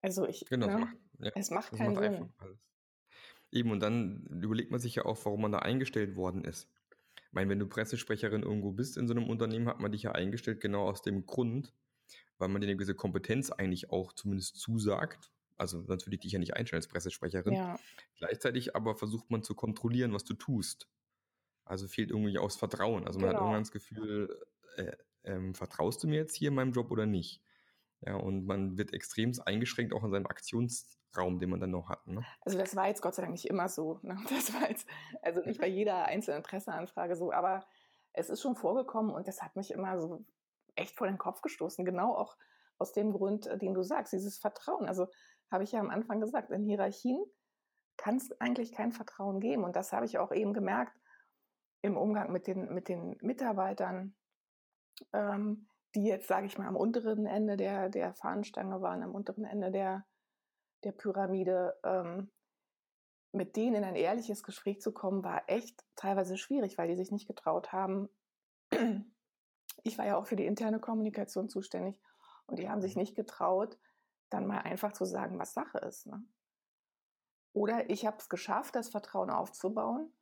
Also 0.00 0.26
ich, 0.26 0.46
genau, 0.46 0.66
ne, 0.66 0.78
macht, 0.78 0.96
ja, 1.18 1.32
es 1.34 1.50
macht 1.50 1.72
keinen 1.72 1.96
Sinn. 1.96 2.32
Eben, 3.50 3.70
und 3.70 3.80
dann 3.80 4.26
überlegt 4.42 4.70
man 4.70 4.80
sich 4.80 4.94
ja 4.94 5.04
auch, 5.04 5.24
warum 5.24 5.42
man 5.42 5.52
da 5.52 5.60
eingestellt 5.60 6.16
worden 6.16 6.44
ist. 6.44 6.68
Ich 7.16 7.32
meine, 7.32 7.50
wenn 7.50 7.58
du 7.58 7.66
Pressesprecherin 7.66 8.42
irgendwo 8.42 8.72
bist 8.72 8.96
in 8.96 9.06
so 9.06 9.14
einem 9.14 9.28
Unternehmen, 9.28 9.68
hat 9.68 9.80
man 9.80 9.92
dich 9.92 10.02
ja 10.02 10.12
eingestellt 10.12 10.60
genau 10.60 10.88
aus 10.88 11.02
dem 11.02 11.26
Grund, 11.26 11.72
weil 12.38 12.48
man 12.48 12.60
dir 12.60 12.66
eine 12.66 12.76
gewisse 12.76 12.94
Kompetenz 12.94 13.50
eigentlich 13.50 13.90
auch 13.90 14.12
zumindest 14.12 14.56
zusagt. 14.56 15.30
Also 15.56 15.82
sonst 15.82 16.06
würde 16.06 16.14
ich 16.14 16.20
dich 16.20 16.32
ja 16.32 16.38
nicht 16.38 16.54
einstellen 16.54 16.78
als 16.78 16.88
Pressesprecherin. 16.88 17.54
Ja. 17.54 17.78
Gleichzeitig 18.16 18.76
aber 18.76 18.94
versucht 18.94 19.30
man 19.30 19.42
zu 19.42 19.54
kontrollieren, 19.54 20.12
was 20.12 20.24
du 20.24 20.34
tust. 20.34 20.88
Also 21.64 21.88
fehlt 21.88 22.10
irgendwie 22.10 22.38
aus 22.38 22.56
Vertrauen. 22.56 23.06
Also 23.06 23.18
man 23.18 23.30
genau. 23.30 23.40
hat 23.40 23.44
irgendwann 23.44 23.62
das 23.62 23.72
Gefühl, 23.72 24.46
äh, 24.76 24.92
äh, 25.24 25.54
vertraust 25.54 26.02
du 26.02 26.08
mir 26.08 26.16
jetzt 26.16 26.36
hier 26.36 26.48
in 26.48 26.54
meinem 26.54 26.72
Job 26.72 26.90
oder 26.90 27.06
nicht? 27.06 27.42
Ja, 28.00 28.14
und 28.14 28.46
man 28.46 28.78
wird 28.78 28.92
extremst 28.92 29.46
eingeschränkt 29.46 29.92
auch 29.92 30.04
in 30.04 30.10
seinem 30.10 30.26
Aktionsraum, 30.26 31.38
den 31.38 31.50
man 31.50 31.60
dann 31.60 31.72
noch 31.72 31.88
hat. 31.88 32.06
Ne? 32.06 32.24
Also 32.42 32.56
das 32.58 32.76
war 32.76 32.86
jetzt 32.86 33.02
Gott 33.02 33.14
sei 33.14 33.22
Dank 33.22 33.32
nicht 33.32 33.46
immer 33.46 33.68
so. 33.68 33.98
Ne? 34.02 34.16
Das 34.30 34.54
war 34.54 34.68
jetzt, 34.68 34.86
also 35.22 35.40
nicht 35.40 35.60
bei 35.60 35.66
jeder 35.68 36.04
einzelnen 36.04 36.42
Presseanfrage 36.42 37.16
so, 37.16 37.32
aber 37.32 37.66
es 38.12 38.30
ist 38.30 38.40
schon 38.40 38.56
vorgekommen 38.56 39.12
und 39.12 39.26
das 39.26 39.42
hat 39.42 39.56
mich 39.56 39.70
immer 39.70 40.00
so 40.00 40.24
echt 40.76 40.96
vor 40.96 41.06
den 41.06 41.18
Kopf 41.18 41.42
gestoßen. 41.42 41.84
Genau 41.84 42.14
auch 42.14 42.36
aus 42.78 42.92
dem 42.92 43.12
Grund, 43.12 43.46
äh, 43.46 43.58
den 43.58 43.74
du 43.74 43.82
sagst, 43.82 44.12
dieses 44.12 44.38
Vertrauen. 44.38 44.86
Also 44.86 45.08
habe 45.50 45.64
ich 45.64 45.72
ja 45.72 45.80
am 45.80 45.90
Anfang 45.90 46.20
gesagt, 46.20 46.50
in 46.50 46.64
Hierarchien 46.64 47.24
kann 47.96 48.16
es 48.16 48.30
eigentlich 48.40 48.72
kein 48.72 48.92
Vertrauen 48.92 49.40
geben. 49.40 49.64
Und 49.64 49.74
das 49.74 49.92
habe 49.92 50.06
ich 50.06 50.18
auch 50.18 50.32
eben 50.32 50.52
gemerkt 50.52 50.96
im 51.82 51.96
Umgang 51.96 52.32
mit 52.32 52.46
den, 52.46 52.72
mit 52.72 52.88
den 52.88 53.16
Mitarbeitern, 53.20 54.14
ähm, 55.12 55.68
die 55.94 56.04
jetzt, 56.04 56.28
sage 56.28 56.46
ich 56.46 56.58
mal, 56.58 56.66
am 56.66 56.76
unteren 56.76 57.26
Ende 57.26 57.56
der, 57.56 57.88
der 57.88 58.14
Fahnenstange 58.14 58.80
waren, 58.80 59.02
am 59.02 59.14
unteren 59.14 59.44
Ende 59.44 59.70
der, 59.70 60.06
der 60.84 60.92
Pyramide. 60.92 61.78
Ähm, 61.84 62.30
mit 63.32 63.56
denen 63.56 63.76
in 63.76 63.84
ein 63.84 63.96
ehrliches 63.96 64.42
Gespräch 64.42 64.80
zu 64.80 64.92
kommen, 64.92 65.22
war 65.22 65.42
echt 65.48 65.84
teilweise 65.96 66.36
schwierig, 66.36 66.78
weil 66.78 66.88
die 66.88 66.96
sich 66.96 67.10
nicht 67.10 67.26
getraut 67.26 67.72
haben. 67.72 68.08
Ich 69.84 69.96
war 69.96 70.06
ja 70.06 70.16
auch 70.16 70.26
für 70.26 70.36
die 70.36 70.44
interne 70.44 70.80
Kommunikation 70.80 71.48
zuständig 71.48 72.00
und 72.46 72.58
die 72.58 72.68
haben 72.68 72.80
sich 72.80 72.96
mhm. 72.96 73.02
nicht 73.02 73.14
getraut, 73.14 73.78
dann 74.28 74.46
mal 74.46 74.58
einfach 74.58 74.92
zu 74.92 75.04
sagen, 75.04 75.38
was 75.38 75.54
Sache 75.54 75.78
ist. 75.78 76.06
Ne? 76.06 76.22
Oder 77.52 77.88
ich 77.88 78.04
habe 78.04 78.16
es 78.18 78.28
geschafft, 78.28 78.74
das 78.74 78.88
Vertrauen 78.88 79.30
aufzubauen. 79.30 80.12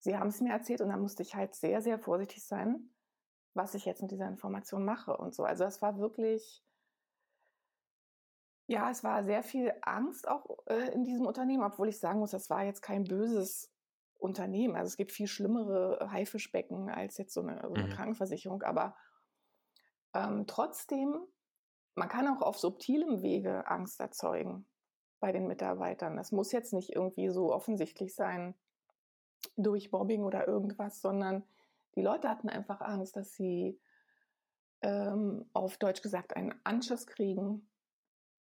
Sie 0.00 0.16
haben 0.16 0.28
es 0.28 0.40
mir 0.40 0.52
erzählt 0.52 0.80
und 0.80 0.90
dann 0.90 1.00
musste 1.00 1.22
ich 1.22 1.34
halt 1.34 1.54
sehr, 1.54 1.82
sehr 1.82 1.98
vorsichtig 1.98 2.44
sein, 2.44 2.90
was 3.54 3.74
ich 3.74 3.84
jetzt 3.84 4.02
mit 4.02 4.10
dieser 4.10 4.28
Information 4.28 4.84
mache 4.84 5.16
und 5.16 5.34
so. 5.34 5.44
Also 5.44 5.64
es 5.64 5.82
war 5.82 5.98
wirklich, 5.98 6.64
ja, 8.66 8.90
es 8.90 9.02
war 9.02 9.24
sehr 9.24 9.42
viel 9.42 9.72
Angst 9.82 10.28
auch 10.28 10.46
äh, 10.66 10.92
in 10.92 11.04
diesem 11.04 11.26
Unternehmen, 11.26 11.64
obwohl 11.64 11.88
ich 11.88 11.98
sagen 11.98 12.20
muss, 12.20 12.30
das 12.30 12.50
war 12.50 12.64
jetzt 12.64 12.82
kein 12.82 13.04
böses 13.04 13.72
Unternehmen. 14.18 14.76
Also 14.76 14.88
es 14.88 14.96
gibt 14.96 15.12
viel 15.12 15.26
schlimmere 15.26 16.10
Haifischbecken 16.12 16.90
als 16.90 17.16
jetzt 17.18 17.34
so 17.34 17.40
eine, 17.40 17.60
so 17.66 17.74
eine 17.74 17.86
mhm. 17.86 17.90
Krankenversicherung. 17.90 18.62
Aber 18.62 18.94
ähm, 20.14 20.46
trotzdem, 20.46 21.26
man 21.94 22.08
kann 22.08 22.28
auch 22.28 22.42
auf 22.42 22.58
subtilem 22.58 23.22
Wege 23.22 23.66
Angst 23.66 24.00
erzeugen 24.00 24.66
bei 25.18 25.32
den 25.32 25.46
Mitarbeitern. 25.46 26.16
Das 26.16 26.32
muss 26.32 26.52
jetzt 26.52 26.72
nicht 26.72 26.90
irgendwie 26.90 27.28
so 27.28 27.52
offensichtlich 27.52 28.14
sein 28.14 28.54
durch 29.56 29.90
Mobbing 29.90 30.22
oder 30.22 30.46
irgendwas, 30.46 31.00
sondern 31.00 31.44
die 31.94 32.02
Leute 32.02 32.28
hatten 32.28 32.48
einfach 32.48 32.80
Angst, 32.80 33.16
dass 33.16 33.34
sie 33.34 33.80
ähm, 34.82 35.48
auf 35.52 35.76
Deutsch 35.78 36.02
gesagt 36.02 36.36
einen 36.36 36.54
Anschiss 36.64 37.06
kriegen, 37.06 37.68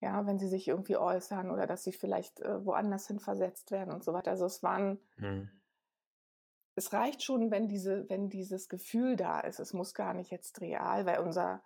ja, 0.01 0.25
wenn 0.25 0.39
sie 0.39 0.47
sich 0.47 0.67
irgendwie 0.67 0.97
äußern 0.97 1.51
oder 1.51 1.67
dass 1.67 1.83
sie 1.83 1.91
vielleicht 1.91 2.39
äh, 2.41 2.65
woanders 2.65 3.07
hin 3.07 3.19
versetzt 3.19 3.71
werden 3.71 3.93
und 3.93 4.03
so 4.03 4.13
weiter. 4.13 4.31
Also 4.31 4.45
es 4.45 4.63
waren, 4.63 5.00
mhm. 5.17 5.50
es 6.75 6.91
reicht 6.91 7.23
schon, 7.23 7.51
wenn 7.51 7.67
diese, 7.67 8.09
wenn 8.09 8.29
dieses 8.29 8.67
Gefühl 8.67 9.15
da 9.15 9.39
ist. 9.39 9.59
Es 9.59 9.73
muss 9.73 9.93
gar 9.93 10.13
nicht 10.13 10.31
jetzt 10.31 10.59
real, 10.59 11.05
weil 11.05 11.19
unser, 11.19 11.63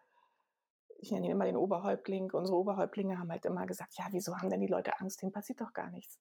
ich 1.00 1.12
nenne 1.12 1.27
ihn 1.27 1.31
immer 1.31 1.45
den 1.45 1.57
Oberhäuptling, 1.57 2.31
unsere 2.31 2.57
Oberhäuptlinge 2.57 3.17
haben 3.17 3.31
halt 3.31 3.45
immer 3.45 3.65
gesagt, 3.65 3.98
ja, 3.98 4.05
wieso 4.12 4.38
haben 4.38 4.50
denn 4.50 4.62
die 4.62 4.67
Leute 4.67 5.00
Angst? 5.00 5.22
Denen 5.22 5.31
passiert 5.31 5.62
doch 5.62 5.74
gar 5.74 5.89
nichts. 5.89 6.19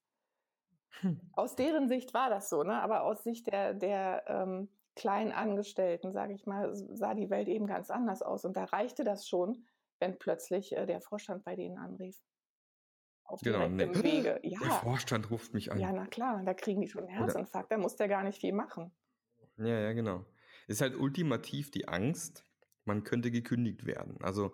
Hm. 1.01 1.21
Aus 1.33 1.57
deren 1.57 1.89
Sicht 1.89 2.15
war 2.15 2.31
das 2.31 2.49
so, 2.49 2.63
ne? 2.63 2.81
Aber 2.81 3.03
aus 3.03 3.25
Sicht 3.25 3.49
der, 3.49 3.75
der 3.75 4.23
ähm, 4.29 4.69
kleinen 4.97 5.33
Angestellten, 5.33 6.13
sage 6.13 6.35
ich 6.35 6.47
mal, 6.47 6.75
sah 6.75 7.15
die 7.15 7.31
Welt 7.31 7.49
eben 7.49 7.67
ganz 7.67 7.91
anders 7.91 8.23
aus. 8.23 8.45
Und 8.45 8.57
da 8.57 8.65
reichte 8.65 9.05
das 9.05 9.29
schon, 9.29 9.67
wenn 9.99 10.19
plötzlich 10.19 10.77
äh, 10.77 10.87
der 10.87 11.01
Vorstand 11.01 11.45
bei 11.45 11.57
denen 11.57 11.79
anrief. 11.79 12.17
Auf 13.25 13.41
genau, 13.41 13.69
nee. 13.69 13.89
Wege. 14.03 14.39
Ja. 14.43 14.59
Der 14.61 14.71
Vorstand 14.71 15.31
ruft 15.31 15.55
mich 15.55 15.73
an. 15.73 15.79
Ja, 15.79 15.93
na 15.93 16.07
klar, 16.07 16.43
da 16.45 16.53
kriegen 16.53 16.81
die 16.81 16.89
schon 16.89 17.05
einen 17.05 17.17
Herzinfarkt, 17.17 17.73
da 17.73 17.79
muss 17.79 17.97
der 17.97 18.09
gar 18.09 18.23
nicht 18.23 18.41
viel 18.41 18.53
machen. 18.53 18.93
Ja, 19.57 19.81
ja, 19.81 19.93
genau. 19.93 20.27
Es 20.67 20.77
ist 20.77 20.81
halt 20.83 20.95
ultimativ 20.95 21.71
die 21.71 21.89
Angst, 21.89 22.45
man 22.85 23.03
könnte 23.03 23.31
gekündigt 23.31 23.87
werden. 23.87 24.19
Also, 24.23 24.53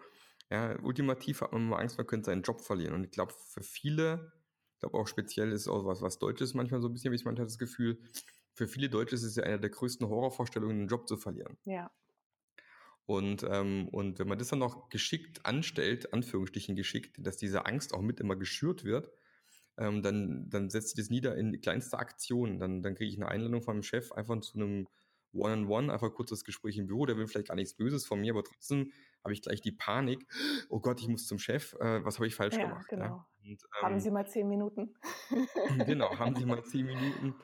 ja, 0.51 0.79
ultimativ 0.83 1.41
hat 1.41 1.53
man 1.53 1.63
immer 1.63 1.79
Angst, 1.79 1.99
man 1.99 2.07
könnte 2.07 2.27
seinen 2.27 2.43
Job 2.43 2.61
verlieren. 2.61 2.95
Und 2.95 3.05
ich 3.05 3.11
glaube, 3.11 3.33
für 3.33 3.63
viele, 3.63 4.33
ich 4.75 4.81
glaube 4.81 4.99
auch 4.99 5.07
speziell 5.07 5.53
ist 5.53 5.69
auch 5.69 5.85
was, 5.85 6.01
was 6.01 6.19
Deutsches 6.19 6.55
manchmal 6.55 6.81
so 6.81 6.89
ein 6.89 6.93
bisschen, 6.93 7.11
wie 7.11 7.17
ich 7.17 7.25
manchmal 7.25 7.47
das 7.47 7.59
Gefühl, 7.59 7.99
für 8.61 8.69
viele 8.69 8.91
Deutsche 8.91 9.15
ist 9.15 9.23
es 9.23 9.37
ja 9.37 9.45
eine 9.45 9.59
der 9.59 9.71
größten 9.71 10.07
Horrorvorstellungen, 10.07 10.81
einen 10.81 10.89
Job 10.89 11.09
zu 11.09 11.17
verlieren. 11.17 11.57
Ja. 11.65 11.91
Und, 13.07 13.43
ähm, 13.43 13.89
und 13.89 14.19
wenn 14.19 14.29
man 14.29 14.39
das 14.39 14.49
dann 14.49 14.59
noch 14.59 14.91
geschickt 14.91 15.47
anstellt, 15.47 16.13
Anführungsstrichen 16.13 16.77
geschickt, 16.77 17.17
dass 17.19 17.39
diese 17.39 17.65
Angst 17.65 17.95
auch 17.95 18.03
mit 18.03 18.21
immer 18.21 18.37
geschürt 18.37 18.85
wird, 18.85 19.11
ähm, 19.79 20.03
dann, 20.03 20.51
dann 20.51 20.69
setzt 20.69 20.89
sich 20.89 21.03
das 21.03 21.09
nieder 21.09 21.37
in 21.37 21.59
kleinste 21.63 21.99
Aktionen. 21.99 22.59
Dann, 22.59 22.83
dann 22.83 22.95
kriege 22.95 23.11
ich 23.11 23.17
eine 23.17 23.29
Einladung 23.29 23.63
von 23.63 23.77
meinem 23.77 23.83
Chef 23.83 24.13
einfach 24.13 24.39
zu 24.41 24.59
einem 24.59 24.87
One-on-One, 25.33 25.87
-on 25.87 25.87
-one, 25.87 25.93
einfach 25.93 26.13
kurzes 26.13 26.45
Gespräch 26.45 26.77
im 26.77 26.87
Büro. 26.87 27.07
Der 27.07 27.17
will 27.17 27.27
vielleicht 27.27 27.49
gar 27.49 27.55
nichts 27.55 27.75
Böses 27.75 28.07
von 28.07 28.21
mir, 28.21 28.35
aber 28.35 28.45
trotzdem 28.45 28.93
habe 29.25 29.33
ich 29.33 29.41
gleich 29.41 29.63
die 29.63 29.73
Panik. 29.73 30.27
Oh 30.69 30.81
Gott, 30.81 31.01
ich 31.01 31.09
muss 31.09 31.27
zum 31.27 31.39
Chef. 31.39 31.73
Äh, 31.81 32.05
was 32.05 32.17
habe 32.17 32.27
ich 32.27 32.35
falsch 32.35 32.57
ja, 32.57 32.69
gemacht? 32.69 32.87
Genau. 32.91 33.05
Ja? 33.05 33.27
Und, 33.43 33.51
ähm, 33.53 33.59
haben 33.83 34.01
Sie 34.01 34.11
mal 34.11 34.27
zehn 34.27 34.47
Minuten? 34.47 34.95
genau, 35.87 36.19
haben 36.19 36.37
Sie 36.37 36.45
mal 36.45 36.63
zehn 36.63 36.85
Minuten. 36.85 37.35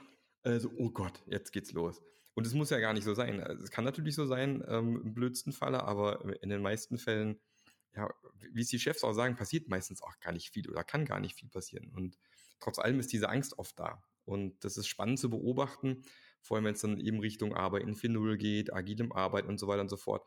Also, 0.46 0.70
oh 0.76 0.90
Gott, 0.90 1.24
jetzt 1.26 1.50
geht's 1.50 1.72
los. 1.72 2.00
Und 2.34 2.46
es 2.46 2.54
muss 2.54 2.70
ja 2.70 2.78
gar 2.78 2.92
nicht 2.92 3.02
so 3.02 3.14
sein. 3.14 3.40
Also, 3.40 3.64
es 3.64 3.70
kann 3.72 3.84
natürlich 3.84 4.14
so 4.14 4.26
sein, 4.26 4.62
ähm, 4.68 5.02
im 5.02 5.12
blödsten 5.12 5.52
Falle, 5.52 5.82
aber 5.82 6.40
in 6.40 6.50
den 6.50 6.62
meisten 6.62 6.98
Fällen, 6.98 7.40
ja, 7.96 8.08
wie 8.52 8.60
es 8.60 8.68
die 8.68 8.78
Chefs 8.78 9.02
auch 9.02 9.12
sagen, 9.12 9.34
passiert 9.34 9.66
meistens 9.66 10.02
auch 10.02 10.20
gar 10.20 10.30
nicht 10.30 10.52
viel 10.52 10.70
oder 10.70 10.84
kann 10.84 11.04
gar 11.04 11.18
nicht 11.18 11.34
viel 11.34 11.48
passieren. 11.48 11.90
Und 11.90 12.16
trotz 12.60 12.78
allem 12.78 13.00
ist 13.00 13.12
diese 13.12 13.28
Angst 13.28 13.58
oft 13.58 13.76
da. 13.80 14.04
Und 14.24 14.64
das 14.64 14.76
ist 14.76 14.86
spannend 14.86 15.18
zu 15.18 15.30
beobachten, 15.30 16.02
vor 16.42 16.56
allem 16.56 16.66
wenn 16.66 16.74
es 16.74 16.80
dann 16.80 17.00
eben 17.00 17.18
Richtung 17.18 17.52
Arbeit 17.52 17.82
in 17.82 17.96
4.0 17.96 18.36
geht, 18.36 18.72
agilem 18.72 19.10
Arbeit 19.10 19.46
und 19.46 19.58
so 19.58 19.66
weiter 19.66 19.80
und 19.80 19.88
so 19.88 19.96
fort, 19.96 20.24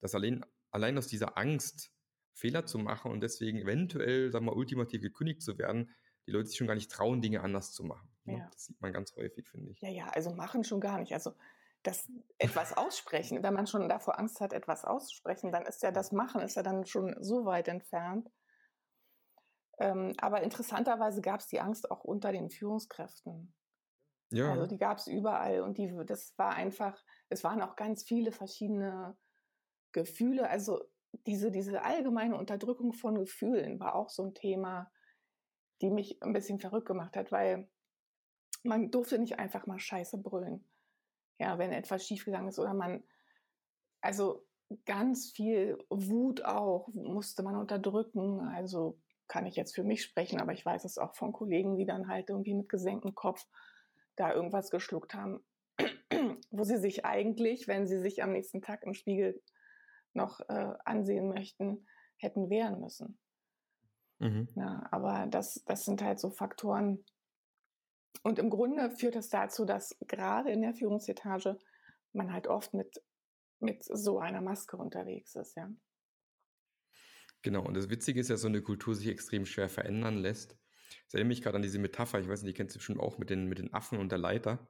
dass 0.00 0.14
allein, 0.14 0.46
allein 0.70 0.96
aus 0.96 1.08
dieser 1.08 1.36
Angst, 1.36 1.92
Fehler 2.32 2.64
zu 2.64 2.78
machen 2.78 3.10
und 3.10 3.20
deswegen 3.20 3.58
eventuell, 3.58 4.32
wir 4.32 4.40
mal, 4.40 4.54
ultimativ 4.54 5.02
gekündigt 5.02 5.42
zu 5.42 5.58
werden, 5.58 5.90
die 6.28 6.32
Leute 6.32 6.48
sich 6.48 6.58
schon 6.58 6.66
gar 6.66 6.74
nicht 6.74 6.90
trauen, 6.90 7.22
Dinge 7.22 7.40
anders 7.40 7.72
zu 7.72 7.82
machen. 7.84 8.06
Ne? 8.24 8.38
Ja. 8.38 8.48
Das 8.52 8.66
sieht 8.66 8.80
man 8.82 8.92
ganz 8.92 9.16
häufig, 9.16 9.48
finde 9.48 9.70
ich. 9.70 9.80
Ja, 9.80 9.88
ja, 9.88 10.08
also 10.08 10.30
machen 10.30 10.62
schon 10.62 10.78
gar 10.78 10.98
nicht. 10.98 11.14
Also 11.14 11.32
das 11.82 12.06
etwas 12.36 12.76
aussprechen, 12.76 13.42
wenn 13.42 13.54
man 13.54 13.66
schon 13.66 13.88
davor 13.88 14.18
Angst 14.18 14.40
hat, 14.42 14.52
etwas 14.52 14.84
auszusprechen, 14.84 15.52
dann 15.52 15.64
ist 15.64 15.82
ja 15.82 15.90
das 15.90 16.12
Machen, 16.12 16.42
ist 16.42 16.56
ja 16.56 16.62
dann 16.62 16.84
schon 16.84 17.16
so 17.20 17.46
weit 17.46 17.66
entfernt. 17.68 18.30
Ähm, 19.78 20.12
aber 20.18 20.42
interessanterweise 20.42 21.22
gab 21.22 21.40
es 21.40 21.46
die 21.46 21.60
Angst 21.60 21.90
auch 21.90 22.04
unter 22.04 22.30
den 22.30 22.50
Führungskräften. 22.50 23.54
Ja. 24.30 24.52
Also 24.52 24.66
die 24.66 24.76
gab 24.76 24.98
es 24.98 25.06
überall 25.06 25.62
und 25.62 25.78
die, 25.78 25.96
das 26.04 26.36
war 26.36 26.54
einfach, 26.54 27.02
es 27.30 27.42
waren 27.42 27.62
auch 27.62 27.74
ganz 27.74 28.02
viele 28.02 28.32
verschiedene 28.32 29.16
Gefühle. 29.92 30.50
Also 30.50 30.84
diese, 31.26 31.50
diese 31.50 31.82
allgemeine 31.82 32.36
Unterdrückung 32.36 32.92
von 32.92 33.14
Gefühlen 33.14 33.80
war 33.80 33.94
auch 33.94 34.10
so 34.10 34.24
ein 34.24 34.34
Thema, 34.34 34.90
die 35.80 35.90
mich 35.90 36.22
ein 36.22 36.32
bisschen 36.32 36.58
verrückt 36.58 36.86
gemacht 36.86 37.16
hat, 37.16 37.32
weil 37.32 37.68
man 38.64 38.90
durfte 38.90 39.18
nicht 39.18 39.38
einfach 39.38 39.66
mal 39.66 39.78
Scheiße 39.78 40.18
brüllen. 40.18 40.64
Ja, 41.38 41.58
wenn 41.58 41.72
etwas 41.72 42.06
schiefgegangen 42.06 42.48
ist 42.48 42.58
oder 42.58 42.74
man, 42.74 43.04
also 44.00 44.46
ganz 44.84 45.30
viel 45.30 45.78
Wut 45.88 46.44
auch 46.44 46.88
musste 46.92 47.42
man 47.42 47.56
unterdrücken. 47.56 48.40
Also 48.40 48.98
kann 49.28 49.46
ich 49.46 49.56
jetzt 49.56 49.74
für 49.74 49.84
mich 49.84 50.02
sprechen, 50.02 50.40
aber 50.40 50.52
ich 50.52 50.64
weiß 50.64 50.84
es 50.84 50.98
auch 50.98 51.14
von 51.14 51.32
Kollegen, 51.32 51.76
die 51.76 51.86
dann 51.86 52.08
halt 52.08 52.30
irgendwie 52.30 52.54
mit 52.54 52.68
gesenktem 52.68 53.14
Kopf 53.14 53.46
da 54.16 54.32
irgendwas 54.32 54.70
geschluckt 54.70 55.14
haben, 55.14 55.44
wo 56.50 56.64
sie 56.64 56.78
sich 56.78 57.04
eigentlich, 57.04 57.68
wenn 57.68 57.86
sie 57.86 58.00
sich 58.00 58.22
am 58.22 58.32
nächsten 58.32 58.62
Tag 58.62 58.82
im 58.82 58.94
Spiegel 58.94 59.40
noch 60.12 60.40
äh, 60.48 60.74
ansehen 60.84 61.28
möchten, 61.28 61.86
hätten 62.16 62.50
wehren 62.50 62.80
müssen. 62.80 63.18
Mhm. 64.18 64.48
Ja, 64.56 64.86
aber 64.90 65.26
das, 65.28 65.62
das 65.66 65.84
sind 65.84 66.02
halt 66.02 66.18
so 66.18 66.30
Faktoren, 66.30 67.04
und 68.22 68.38
im 68.38 68.50
Grunde 68.50 68.90
führt 68.90 69.14
das 69.14 69.28
dazu, 69.28 69.64
dass 69.64 69.96
gerade 70.06 70.50
in 70.50 70.62
der 70.62 70.74
Führungsetage 70.74 71.58
man 72.12 72.32
halt 72.32 72.46
oft 72.46 72.74
mit, 72.74 73.00
mit 73.60 73.84
so 73.84 74.18
einer 74.18 74.40
Maske 74.40 74.76
unterwegs 74.76 75.34
ist, 75.34 75.56
ja. 75.56 75.70
Genau, 77.42 77.64
und 77.64 77.74
das 77.74 77.88
Witzige 77.88 78.20
ist 78.20 78.30
ja, 78.30 78.36
so 78.36 78.48
eine 78.48 78.62
Kultur 78.62 78.94
sich 78.94 79.06
extrem 79.06 79.46
schwer 79.46 79.68
verändern 79.68 80.16
lässt. 80.16 80.58
Ich 81.06 81.14
erinnere 81.14 81.28
mich 81.28 81.42
gerade 81.42 81.56
an 81.56 81.62
diese 81.62 81.78
Metapher, 81.78 82.18
ich 82.18 82.28
weiß 82.28 82.42
nicht, 82.42 82.56
die 82.56 82.56
kennst 82.56 82.74
du 82.74 82.78
bestimmt 82.78 83.00
auch 83.00 83.18
mit 83.18 83.30
den, 83.30 83.46
mit 83.46 83.58
den 83.58 83.72
Affen 83.72 83.98
und 83.98 84.10
der 84.10 84.18
Leiter, 84.18 84.68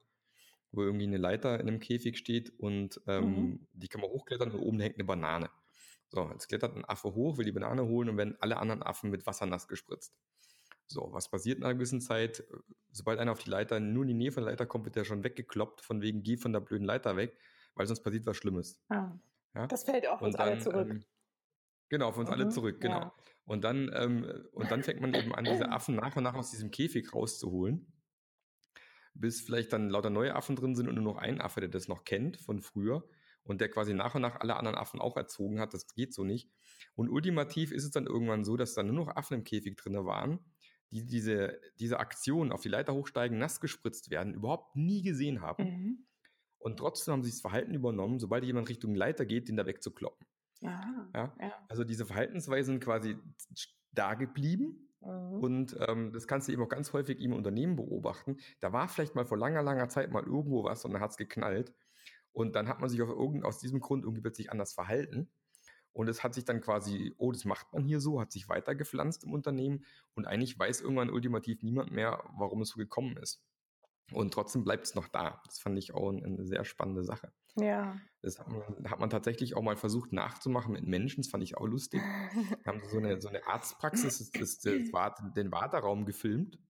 wo 0.71 0.83
irgendwie 0.83 1.07
eine 1.07 1.17
Leiter 1.17 1.59
in 1.59 1.69
einem 1.69 1.81
Käfig 1.81 2.19
steht 2.19 2.51
und 2.59 3.01
ähm, 3.07 3.25
mhm. 3.25 3.69
die 3.73 3.89
kann 3.89 4.03
man 4.03 4.11
hochklettern 4.11 4.53
und 4.53 4.61
oben 4.61 4.81
hängt 4.81 4.97
eine 4.97 5.05
Banane. 5.05 5.49
So, 6.11 6.31
jetzt 6.33 6.49
klettert 6.49 6.75
ein 6.75 6.85
Affe 6.85 7.15
hoch, 7.15 7.37
will 7.37 7.45
die 7.45 7.53
Banane 7.53 7.87
holen 7.87 8.09
und 8.09 8.17
werden 8.17 8.37
alle 8.41 8.57
anderen 8.57 8.83
Affen 8.83 9.11
mit 9.11 9.27
Wasser 9.27 9.47
nass 9.47 9.69
gespritzt. 9.69 10.17
So, 10.87 11.13
was 11.13 11.31
passiert 11.31 11.59
in 11.59 11.65
einer 11.65 11.75
gewissen 11.75 12.01
Zeit? 12.01 12.43
Sobald 12.91 13.19
einer 13.19 13.33
auf 13.33 13.43
die 13.43 13.51
Leiter, 13.51 13.79
nur 13.79 14.05
in 14.05 14.09
die 14.09 14.15
Nähe 14.15 14.33
von 14.33 14.43
der 14.43 14.53
Leiter 14.53 14.65
kommt, 14.65 14.87
wird 14.87 14.97
der 14.97 15.05
schon 15.05 15.23
weggekloppt, 15.23 15.83
von 15.83 16.01
wegen, 16.01 16.23
geh 16.23 16.39
von 16.39 16.53
der 16.53 16.61
blöden 16.61 16.87
Leiter 16.87 17.17
weg, 17.17 17.39
weil 17.75 17.87
sonst 17.87 18.01
passiert 18.01 18.25
was 18.25 18.39
Schlimmes. 18.39 18.81
Ah. 18.89 19.13
Ja? 19.55 19.67
Das 19.67 19.85
fällt 19.85 20.09
auf 20.09 20.23
und 20.23 20.29
uns 20.29 20.37
dann, 20.37 20.49
alle 20.49 20.59
zurück. 20.59 20.89
Ähm, 20.89 21.05
genau, 21.91 22.09
auf 22.09 22.17
uns 22.17 22.29
mhm, 22.29 22.35
alle 22.35 22.49
zurück, 22.49 22.81
genau. 22.81 23.01
Ja. 23.01 23.15
Und 23.45 23.65
dann, 23.65 23.91
ähm, 23.95 24.49
und 24.53 24.71
dann 24.71 24.83
fängt 24.83 25.01
man 25.01 25.13
eben 25.13 25.35
an, 25.35 25.45
diese 25.45 25.71
Affen 25.71 25.97
nach 25.97 26.17
und 26.17 26.23
nach 26.23 26.35
aus 26.35 26.51
diesem 26.51 26.71
Käfig 26.71 27.13
rauszuholen, 27.15 27.93
bis 29.13 29.43
vielleicht 29.43 29.75
dann 29.75 29.91
lauter 29.91 30.11
neue 30.11 30.35
Affen 30.35 30.57
drin 30.57 30.75
sind 30.75 30.89
und 30.89 30.95
nur 30.95 31.05
noch 31.05 31.17
ein 31.17 31.41
Affe, 31.43 31.61
der 31.61 31.69
das 31.69 31.89
noch 31.89 32.05
kennt 32.05 32.39
von 32.39 32.63
früher 32.63 33.07
und 33.49 33.61
der 33.61 33.71
quasi 33.71 33.95
nach 33.95 34.15
und 34.15 34.23
nach 34.23 34.41
alle 34.41 34.57
anderen 34.57 34.77
Affen 34.77 35.01
auch 35.01 35.17
erzogen 35.17 35.61
hat. 35.61 35.75
Das 35.75 35.95
geht 35.95 36.15
so 36.15 36.25
nicht. 36.25 36.51
Und 36.95 37.09
ultimativ 37.09 37.73
ist 37.73 37.85
es 37.85 37.91
dann 37.91 38.07
irgendwann 38.07 38.45
so, 38.45 38.57
dass 38.57 38.75
da 38.75 38.83
nur 38.83 38.95
noch 38.95 39.17
Affen 39.17 39.39
im 39.39 39.45
Käfig 39.45 39.77
drin 39.77 40.05
waren 40.05 40.41
die 40.91 41.05
diese, 41.05 41.61
diese 41.79 42.01
Aktion 42.01 42.53
auf 42.53 42.63
die 42.63 42.69
Leiter 42.69 42.95
hochsteigen, 42.95 43.39
nass 43.39 43.61
gespritzt 43.61 44.11
werden, 44.11 44.35
überhaupt 44.35 44.75
nie 44.75 45.03
gesehen 45.03 45.41
haben. 45.41 45.65
Mhm. 45.65 46.07
Und 46.59 46.79
trotzdem 46.79 47.13
haben 47.13 47.23
sie 47.23 47.31
das 47.31 47.41
Verhalten 47.41 47.75
übernommen, 47.75 48.19
sobald 48.19 48.45
jemand 48.45 48.69
Richtung 48.69 48.95
Leiter 48.95 49.27
geht, 49.27 49.49
den 49.49 49.57
da 49.57 49.67
wegzukloppen. 49.67 50.27
Aha, 50.65 51.11
ja? 51.15 51.37
ja? 51.41 51.53
Also 51.69 51.85
diese 51.85 52.07
Verhaltensweisen 52.07 52.81
quasi 52.81 53.17
da 53.93 54.15
geblieben, 54.15 54.89
Mhm. 55.01 55.41
Und 55.41 55.77
ähm, 55.87 56.13
das 56.13 56.27
kannst 56.27 56.49
du 56.49 56.53
eben 56.53 56.63
auch 56.63 56.69
ganz 56.69 56.93
häufig 56.93 57.21
im 57.21 57.33
Unternehmen 57.33 57.77
beobachten. 57.77 58.39
Da 58.61 58.73
war 58.73 58.89
vielleicht 58.89 59.15
mal 59.15 59.27
vor 59.27 59.39
langer, 59.39 59.63
langer 59.63 59.89
Zeit 59.89 60.11
mal 60.11 60.25
irgendwo 60.25 60.65
was 60.65 60.85
und 60.85 60.93
dann 60.93 61.01
hat 61.01 61.13
es 61.13 61.17
geknallt. 61.17 61.73
Und 62.39 62.55
dann 62.55 62.69
hat 62.69 62.79
man 62.79 62.89
sich 62.89 63.03
auf 63.03 63.09
irgend, 63.09 63.45
aus 63.45 63.59
diesem 63.59 63.81
Grund 63.81 64.05
irgendwie 64.05 64.21
plötzlich 64.21 64.53
anders 64.53 64.73
verhalten. 64.73 65.29
Und 65.93 66.09
es 66.09 66.23
hat 66.23 66.35
sich 66.35 66.45
dann 66.45 66.61
quasi, 66.61 67.13
oh, 67.19 67.33
das 67.33 67.45
macht 67.45 67.73
man 67.73 67.83
hier 67.83 67.99
so, 67.99 68.21
hat 68.21 68.31
sich 68.31 68.49
weitergepflanzt 68.49 69.25
im 69.25 69.33
Unternehmen. 69.33 69.85
Und 70.15 70.25
eigentlich 70.25 70.57
weiß 70.57 70.83
irgendwann 70.83 71.11
ultimativ 71.11 71.65
niemand 71.65 71.91
mehr, 71.91 72.23
warum 72.39 72.63
es 72.63 72.69
so 72.69 72.77
gekommen 72.77 73.17
ist. 73.17 73.43
Und 74.13 74.33
trotzdem 74.33 74.63
bleibt 74.63 74.87
es 74.87 74.95
noch 74.95 75.09
da. 75.09 75.43
Das 75.47 75.59
fand 75.59 75.81
ich 75.81 75.95
auch 75.95 76.11
eine 76.11 76.47
sehr 76.47 76.65
spannende 76.65 77.03
Sache. 77.03 77.33
Ja. 77.57 77.97
Das 78.23 78.39
hat 78.39 78.47
man, 78.47 78.89
hat 78.89 79.01
man 79.01 79.11
tatsächlich 79.11 79.57
auch 79.57 79.63
mal 79.63 79.77
versucht 79.77 80.13
nachzumachen 80.13 80.75
mit 80.75 80.87
Menschen. 80.87 81.23
Das 81.23 81.33
fand 81.33 81.43
ich 81.43 81.57
auch 81.57 81.67
lustig. 81.67 82.01
Wir 82.63 82.73
haben 82.73 82.81
so 82.89 82.99
eine, 82.99 83.21
so 83.21 83.27
eine 83.27 83.45
Arztpraxis, 83.49 84.31
das, 84.31 84.61
das, 84.61 84.93
war, 84.93 85.17
den 85.35 85.51
Warteraum 85.51 86.07
gefilmt. 86.07 86.61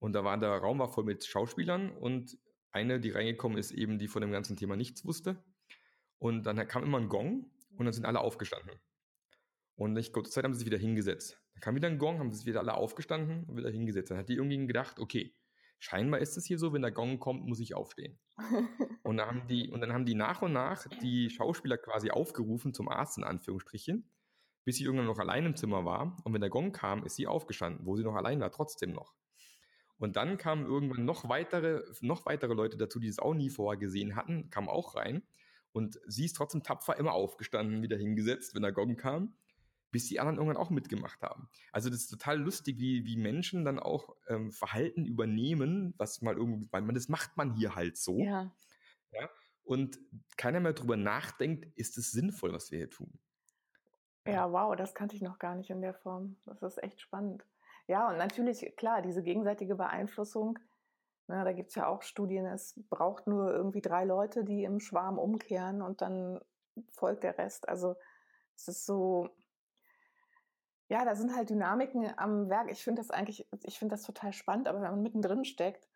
Und 0.00 0.12
da 0.12 0.22
war 0.22 0.36
der 0.36 0.50
Raum 0.58 0.80
war 0.80 0.88
voll 0.88 1.04
mit 1.04 1.24
Schauspielern 1.24 1.88
und 1.88 2.36
eine, 2.72 3.00
die 3.00 3.10
reingekommen 3.10 3.58
ist, 3.58 3.70
eben 3.70 3.98
die 3.98 4.08
von 4.08 4.22
dem 4.22 4.32
ganzen 4.32 4.56
Thema 4.56 4.76
nichts 4.76 5.04
wusste. 5.04 5.42
Und 6.18 6.44
dann 6.44 6.66
kam 6.68 6.82
immer 6.82 6.98
ein 6.98 7.08
Gong 7.08 7.50
und 7.76 7.84
dann 7.84 7.92
sind 7.92 8.04
alle 8.04 8.20
aufgestanden. 8.20 8.80
Und 9.76 9.96
ich 9.96 10.12
kurze 10.12 10.30
Zeit 10.30 10.44
haben 10.44 10.54
sie 10.54 10.60
sich 10.60 10.66
wieder 10.66 10.78
hingesetzt. 10.78 11.40
Dann 11.54 11.60
kam 11.60 11.74
wieder 11.74 11.88
ein 11.88 11.98
Gong, 11.98 12.18
haben 12.18 12.30
sie 12.30 12.38
sich 12.38 12.46
wieder 12.46 12.60
alle 12.60 12.74
aufgestanden 12.74 13.44
und 13.44 13.56
wieder 13.56 13.70
hingesetzt. 13.70 14.10
Dann 14.10 14.18
hat 14.18 14.28
die 14.28 14.34
irgendwie 14.34 14.66
gedacht, 14.66 14.98
okay, 14.98 15.34
scheinbar 15.78 16.20
ist 16.20 16.36
es 16.36 16.46
hier 16.46 16.58
so, 16.58 16.72
wenn 16.72 16.82
der 16.82 16.92
Gong 16.92 17.18
kommt, 17.18 17.44
muss 17.46 17.60
ich 17.60 17.74
aufstehen. 17.74 18.18
und, 19.02 19.16
dann 19.16 19.26
haben 19.26 19.46
die, 19.48 19.70
und 19.70 19.80
dann 19.80 19.92
haben 19.92 20.06
die 20.06 20.14
nach 20.14 20.42
und 20.42 20.52
nach 20.52 20.86
die 21.02 21.30
Schauspieler 21.30 21.78
quasi 21.78 22.10
aufgerufen 22.10 22.72
zum 22.72 22.88
Arzt 22.88 23.18
in 23.18 23.24
Anführungsstrichen, 23.24 24.08
bis 24.64 24.76
sie 24.76 24.84
irgendwann 24.84 25.06
noch 25.06 25.18
allein 25.18 25.44
im 25.44 25.56
Zimmer 25.56 25.84
war. 25.84 26.16
Und 26.24 26.32
wenn 26.32 26.40
der 26.40 26.50
Gong 26.50 26.72
kam, 26.72 27.04
ist 27.04 27.16
sie 27.16 27.26
aufgestanden, 27.26 27.84
wo 27.84 27.96
sie 27.96 28.04
noch 28.04 28.14
allein 28.14 28.40
war, 28.40 28.52
trotzdem 28.52 28.92
noch. 28.92 29.14
Und 30.02 30.16
dann 30.16 30.36
kamen 30.36 30.66
irgendwann 30.66 31.04
noch 31.04 31.28
weitere, 31.28 31.84
noch 32.00 32.26
weitere 32.26 32.54
Leute 32.54 32.76
dazu, 32.76 32.98
die 32.98 33.06
es 33.06 33.20
auch 33.20 33.34
nie 33.34 33.50
vorher 33.50 33.78
gesehen 33.78 34.16
hatten, 34.16 34.50
kamen 34.50 34.68
auch 34.68 34.96
rein. 34.96 35.22
Und 35.70 36.00
sie 36.06 36.24
ist 36.24 36.34
trotzdem 36.34 36.64
tapfer 36.64 36.96
immer 36.96 37.12
aufgestanden, 37.12 37.82
wieder 37.82 37.96
hingesetzt, 37.96 38.54
wenn 38.54 38.62
der 38.62 38.72
Gong 38.72 38.96
kam 38.96 39.34
bis 39.92 40.08
die 40.08 40.18
anderen 40.18 40.38
irgendwann 40.38 40.56
auch 40.56 40.70
mitgemacht 40.70 41.20
haben. 41.22 41.48
Also 41.70 41.90
das 41.90 42.00
ist 42.00 42.08
total 42.08 42.40
lustig, 42.40 42.78
wie, 42.78 43.04
wie 43.04 43.16
Menschen 43.16 43.64
dann 43.64 43.78
auch 43.78 44.16
ähm, 44.26 44.50
Verhalten 44.50 45.04
übernehmen, 45.04 45.92
was 45.98 46.22
mal 46.22 46.34
irgendwie, 46.34 46.66
weil 46.72 46.80
man 46.80 46.94
das 46.94 47.08
macht 47.08 47.36
man 47.36 47.54
hier 47.54 47.74
halt 47.74 47.98
so. 47.98 48.18
Ja. 48.18 48.50
ja. 49.12 49.28
Und 49.64 50.00
keiner 50.38 50.60
mehr 50.60 50.72
drüber 50.72 50.96
nachdenkt, 50.96 51.66
ist 51.76 51.98
es 51.98 52.10
sinnvoll, 52.10 52.54
was 52.54 52.70
wir 52.70 52.78
hier 52.78 52.90
tun. 52.90 53.12
Ja, 54.26 54.50
wow, 54.50 54.74
das 54.74 54.94
kannte 54.94 55.14
ich 55.14 55.20
noch 55.20 55.38
gar 55.38 55.54
nicht 55.54 55.68
in 55.68 55.82
der 55.82 55.94
Form. 55.94 56.36
Das 56.46 56.62
ist 56.62 56.82
echt 56.82 57.00
spannend. 57.00 57.44
Ja, 57.86 58.08
und 58.08 58.16
natürlich, 58.18 58.74
klar, 58.76 59.02
diese 59.02 59.22
gegenseitige 59.22 59.74
Beeinflussung, 59.74 60.58
na, 61.26 61.38
ne, 61.38 61.44
da 61.44 61.52
gibt 61.52 61.70
es 61.70 61.74
ja 61.76 61.86
auch 61.86 62.02
Studien, 62.02 62.46
es 62.46 62.74
braucht 62.90 63.26
nur 63.26 63.52
irgendwie 63.52 63.80
drei 63.80 64.04
Leute, 64.04 64.44
die 64.44 64.64
im 64.64 64.80
Schwarm 64.80 65.18
umkehren 65.18 65.82
und 65.82 66.00
dann 66.02 66.40
folgt 66.90 67.22
der 67.22 67.38
Rest. 67.38 67.68
Also 67.68 67.96
es 68.56 68.68
ist 68.68 68.86
so, 68.86 69.28
ja, 70.88 71.04
da 71.04 71.14
sind 71.14 71.34
halt 71.34 71.50
Dynamiken 71.50 72.12
am 72.18 72.48
Werk. 72.50 72.70
Ich 72.70 72.84
finde 72.84 73.00
das 73.00 73.10
eigentlich, 73.10 73.48
ich 73.62 73.78
finde 73.78 73.94
das 73.94 74.02
total 74.02 74.32
spannend, 74.32 74.68
aber 74.68 74.80
wenn 74.82 74.90
man 74.90 75.02
mittendrin 75.02 75.44
steckt, 75.44 75.88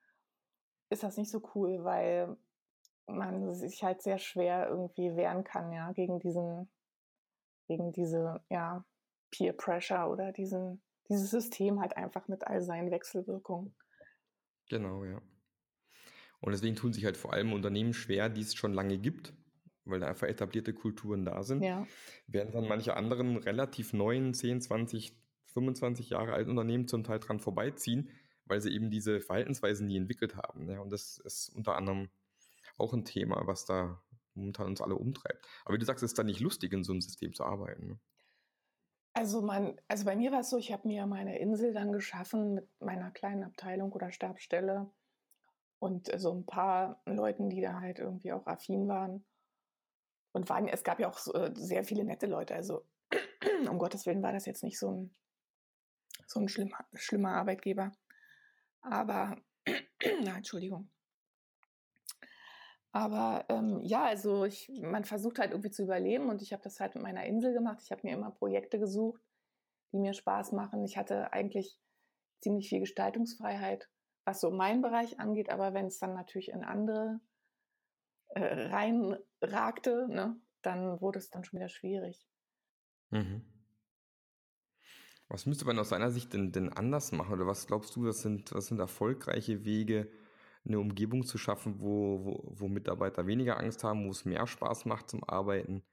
ist 0.88 1.02
das 1.02 1.16
nicht 1.16 1.31
so 1.31 1.43
cool, 1.55 1.85
weil 1.85 2.37
man 3.07 3.55
sich 3.55 3.83
halt 3.85 4.02
sehr 4.02 4.19
schwer 4.19 4.69
irgendwie 4.69 5.16
wehren 5.16 5.45
kann, 5.45 5.73
ja, 5.73 5.93
gegen 5.93 6.19
diesen, 6.19 6.71
gegen 7.66 7.93
diese, 7.93 8.40
ja, 8.49 8.85
Peer 9.31 9.52
Pressure 9.52 10.09
oder 10.11 10.33
diesen, 10.33 10.83
dieses 11.08 11.30
System 11.30 11.80
halt 11.80 11.96
einfach 11.96 12.28
mit 12.28 12.46
all 12.46 12.62
seinen 12.62 12.90
Wechselwirkungen. 12.90 13.75
Genau, 14.68 15.04
ja. 15.04 15.20
Und 16.40 16.52
deswegen 16.52 16.76
tun 16.76 16.92
sich 16.92 17.04
halt 17.04 17.16
vor 17.16 17.32
allem 17.32 17.52
Unternehmen 17.52 17.94
schwer, 17.94 18.28
die 18.28 18.42
es 18.42 18.54
schon 18.54 18.75
lange 18.75 18.98
gibt, 18.98 19.32
weil 19.84 20.00
da 20.00 20.08
einfach 20.08 20.26
etablierte 20.26 20.75
Kulturen 20.75 21.25
da 21.25 21.42
sind, 21.42 21.62
ja. 21.62 21.86
während 22.26 22.54
dann 22.54 22.69
manche 22.69 22.97
anderen 22.97 23.36
relativ 23.36 23.92
neuen, 23.92 24.34
10, 24.34 24.60
20, 24.60 25.16
25 25.47 26.10
Jahre 26.10 26.34
alten 26.34 26.50
Unternehmen 26.50 26.88
zum 26.88 27.04
Teil 27.04 27.19
dran 27.19 27.40
vorbeiziehen, 27.40 28.10
weil 28.45 28.60
sie 28.60 28.73
eben 28.73 28.90
diese 28.90 29.21
Verhaltensweisen 29.21 29.86
nie 29.86 29.97
entwickelt 29.97 30.36
haben. 30.36 30.71
Ja, 30.71 30.80
und 30.80 30.90
das 30.90 31.19
ist 31.19 31.49
unter 31.54 31.76
anderem 31.76 32.10
auch 32.76 32.92
ein 32.92 33.04
Thema, 33.04 33.47
was 33.47 33.64
da 33.64 34.02
momentan 34.34 34.66
uns 34.66 34.80
alle 34.80 34.97
umtreibt. 34.97 35.47
Aber 35.64 35.75
wie 35.75 35.78
du 35.78 35.86
sagst, 35.86 36.02
es 36.04 36.10
ist 36.10 36.19
dann 36.19 36.26
nicht 36.26 36.40
lustig, 36.40 36.73
in 36.73 36.84
so 36.84 36.92
einem 36.92 37.00
System 37.00 37.32
zu 37.32 37.45
arbeiten. 37.45 38.00
Also, 39.17 39.41
man, 39.41 39.81
also 39.89 40.05
bei 40.05 40.15
mir 40.15 40.31
war 40.31 40.41
es 40.41 40.50
so, 40.50 40.59
ich 40.59 40.71
habe 40.73 40.87
mir 40.87 41.07
meine 41.07 41.39
Insel 41.39 41.73
dann 41.73 41.91
geschaffen 41.91 42.52
mit 42.52 42.69
meiner 42.83 43.11
kleinen 43.11 43.45
Abteilung 43.45 43.91
oder 43.93 44.13
Stabsstelle 44.13 44.91
und 45.79 46.11
so 46.21 46.35
ein 46.35 46.45
paar 46.45 47.00
Leuten, 47.07 47.49
die 47.49 47.63
da 47.63 47.81
halt 47.81 47.99
irgendwie 47.99 48.35
auch 48.35 48.47
affin 48.47 48.89
waren. 48.89 49.25
Und 50.33 50.50
waren, 50.50 50.69
es 50.69 50.85
gab 50.85 51.00
ja 51.00 51.09
auch 51.09 51.35
äh, 51.35 51.50
sehr 51.55 51.83
viele 51.83 52.05
nette 52.05 52.26
Leute. 52.26 52.55
Also 52.55 52.85
um 53.71 53.79
Gottes 53.79 54.05
Willen 54.05 54.23
war 54.23 54.35
das 54.35 54.45
jetzt 54.45 54.63
nicht 54.63 54.79
so 54.79 54.91
ein, 54.91 55.15
so 56.26 56.39
ein 56.39 56.50
schlimmer, 56.50 56.85
schlimmer 56.93 57.37
Arbeitgeber. 57.37 57.93
Aber, 58.83 59.35
na, 60.25 60.37
Entschuldigung. 60.37 60.91
Aber 62.97 63.45
ähm, 63.50 63.82
ja, 63.82 64.06
also 64.06 64.47
ich, 64.47 64.71
man 64.80 65.04
versucht 65.04 65.39
halt 65.39 65.50
irgendwie 65.50 65.71
zu 65.71 65.82
überleben 65.82 66.30
und 66.30 66.41
ich 66.41 66.54
habe 66.54 66.63
das 66.63 66.80
halt 66.80 66.95
mit 66.95 67.04
meiner 67.04 67.26
Insel 67.26 67.52
gemacht. 67.52 67.80
Ich 67.82 67.91
habe 67.91 68.00
mir 68.06 68.15
immer 68.15 68.30
Projekte 68.30 68.78
gesucht, 68.78 69.21
die 69.93 69.99
mir 69.99 70.15
Spaß 70.15 70.52
machen. 70.52 70.82
Ich 70.82 70.97
hatte 70.97 71.30
eigentlich 71.30 71.78
ziemlich 72.41 72.71
viel 72.71 72.80
Gestaltungsfreiheit, 72.80 73.91
was 74.25 74.41
so 74.41 74.50
meinen 74.50 74.80
Bereich 74.80 75.21
angeht, 75.21 75.50
aber 75.50 75.75
wenn 75.75 75.85
es 75.85 75.99
dann 75.99 76.15
natürlich 76.15 76.49
in 76.49 76.65
andere 76.65 77.21
äh, 78.28 78.69
reinragte, 78.71 80.06
ne, 80.09 80.41
dann 80.63 80.99
wurde 81.02 81.19
es 81.19 81.28
dann 81.28 81.45
schon 81.45 81.59
wieder 81.59 81.69
schwierig. 81.69 82.26
Mhm. 83.11 83.45
Was 85.28 85.45
müsste 85.45 85.67
man 85.67 85.78
aus 85.78 85.91
seiner 85.91 86.11
Sicht 86.11 86.32
denn, 86.32 86.50
denn 86.50 86.73
anders 86.73 87.13
machen? 87.13 87.35
Oder 87.35 87.47
was 87.47 87.67
glaubst 87.67 87.95
du, 87.95 88.06
das 88.06 88.23
sind, 88.23 88.54
was 88.54 88.69
sind 88.69 88.78
erfolgreiche 88.78 89.67
Wege, 89.67 90.11
eine 90.67 90.81
Umgebung 90.81 91.25
zu 91.25 91.39
schaffen, 91.39 91.81
wo, 91.81 92.25
wo, 92.25 92.43
wo 92.45 92.69
Mitarbeiter 92.69 93.26
weniger 93.26 93.59
Angst 93.59 93.85
haben, 93.85 94.07
wo 94.07 94.11
es 94.11 94.25
mehr 94.25 94.47
Spaß 94.47 94.85
macht 94.85 95.09
zum 95.09 95.23
Arbeiten 95.25 95.85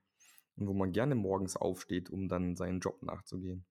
und 0.56 0.68
wo 0.68 0.74
man 0.74 0.92
gerne 0.92 1.16
morgens 1.16 1.56
aufsteht, 1.56 2.10
um 2.10 2.28
dann 2.28 2.56
seinen 2.56 2.80
Job 2.80 3.02
nachzugehen? 3.04 3.66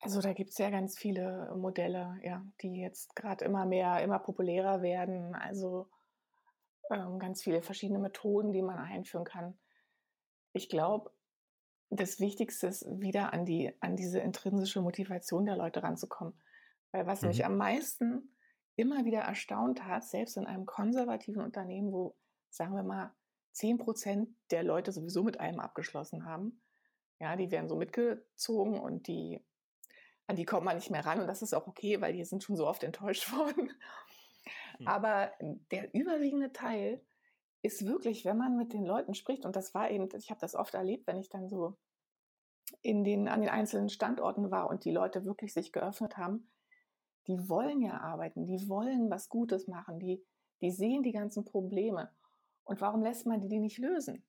Also 0.00 0.20
da 0.20 0.34
gibt 0.34 0.50
es 0.50 0.58
ja 0.58 0.68
ganz 0.70 0.98
viele 0.98 1.50
Modelle, 1.56 2.18
ja, 2.22 2.44
die 2.60 2.80
jetzt 2.80 3.16
gerade 3.16 3.44
immer 3.44 3.64
mehr, 3.64 4.02
immer 4.02 4.18
populärer 4.18 4.82
werden. 4.82 5.34
Also 5.34 5.88
ähm, 6.90 7.18
ganz 7.18 7.42
viele 7.42 7.62
verschiedene 7.62 7.98
Methoden, 7.98 8.52
die 8.52 8.60
man 8.60 8.78
einführen 8.78 9.24
kann. 9.24 9.58
Ich 10.52 10.68
glaube, 10.68 11.10
das 11.88 12.20
Wichtigste 12.20 12.66
ist, 12.66 12.84
wieder 13.00 13.32
an, 13.32 13.46
die, 13.46 13.72
an 13.80 13.96
diese 13.96 14.20
intrinsische 14.20 14.82
Motivation 14.82 15.46
der 15.46 15.56
Leute 15.56 15.82
ranzukommen. 15.82 16.38
Weil 16.92 17.06
was 17.06 17.22
mhm. 17.22 17.28
mich 17.28 17.44
am 17.44 17.56
meisten 17.56 18.33
immer 18.76 19.04
wieder 19.04 19.20
erstaunt 19.20 19.84
hat, 19.84 20.04
selbst 20.04 20.36
in 20.36 20.46
einem 20.46 20.66
konservativen 20.66 21.42
Unternehmen, 21.42 21.92
wo, 21.92 22.16
sagen 22.50 22.74
wir 22.74 22.82
mal, 22.82 23.14
10 23.52 23.78
Prozent 23.78 24.28
der 24.50 24.62
Leute 24.64 24.92
sowieso 24.92 25.22
mit 25.22 25.38
einem 25.38 25.60
abgeschlossen 25.60 26.24
haben, 26.24 26.60
ja, 27.20 27.36
die 27.36 27.50
werden 27.50 27.68
so 27.68 27.76
mitgezogen 27.76 28.78
und 28.78 29.06
die, 29.06 29.44
an 30.26 30.36
die 30.36 30.44
kommt 30.44 30.64
man 30.64 30.76
nicht 30.76 30.90
mehr 30.90 31.06
ran. 31.06 31.20
Und 31.20 31.28
das 31.28 31.42
ist 31.42 31.54
auch 31.54 31.66
okay, 31.66 32.00
weil 32.00 32.12
die 32.12 32.24
sind 32.24 32.42
schon 32.42 32.56
so 32.56 32.66
oft 32.66 32.82
enttäuscht 32.82 33.32
worden. 33.36 33.72
Hm. 34.78 34.88
Aber 34.88 35.32
der 35.70 35.94
überwiegende 35.94 36.52
Teil 36.52 37.00
ist 37.62 37.86
wirklich, 37.86 38.24
wenn 38.24 38.36
man 38.36 38.56
mit 38.56 38.72
den 38.72 38.84
Leuten 38.84 39.14
spricht, 39.14 39.46
und 39.46 39.56
das 39.56 39.72
war 39.72 39.90
eben, 39.90 40.08
ich 40.16 40.30
habe 40.30 40.40
das 40.40 40.54
oft 40.54 40.74
erlebt, 40.74 41.06
wenn 41.06 41.18
ich 41.18 41.28
dann 41.28 41.48
so 41.48 41.78
in 42.82 43.04
den, 43.04 43.28
an 43.28 43.40
den 43.40 43.50
einzelnen 43.50 43.88
Standorten 43.88 44.50
war 44.50 44.68
und 44.68 44.84
die 44.84 44.90
Leute 44.90 45.24
wirklich 45.24 45.54
sich 45.54 45.72
geöffnet 45.72 46.16
haben, 46.16 46.50
die 47.26 47.48
wollen 47.48 47.80
ja 47.80 48.00
arbeiten, 48.00 48.46
die 48.46 48.68
wollen 48.68 49.10
was 49.10 49.28
Gutes 49.28 49.66
machen, 49.68 49.98
die, 49.98 50.24
die 50.60 50.70
sehen 50.70 51.02
die 51.02 51.12
ganzen 51.12 51.44
Probleme. 51.44 52.10
Und 52.64 52.80
warum 52.80 53.02
lässt 53.02 53.26
man 53.26 53.40
die, 53.40 53.48
die 53.48 53.60
nicht 53.60 53.78
lösen? 53.78 54.24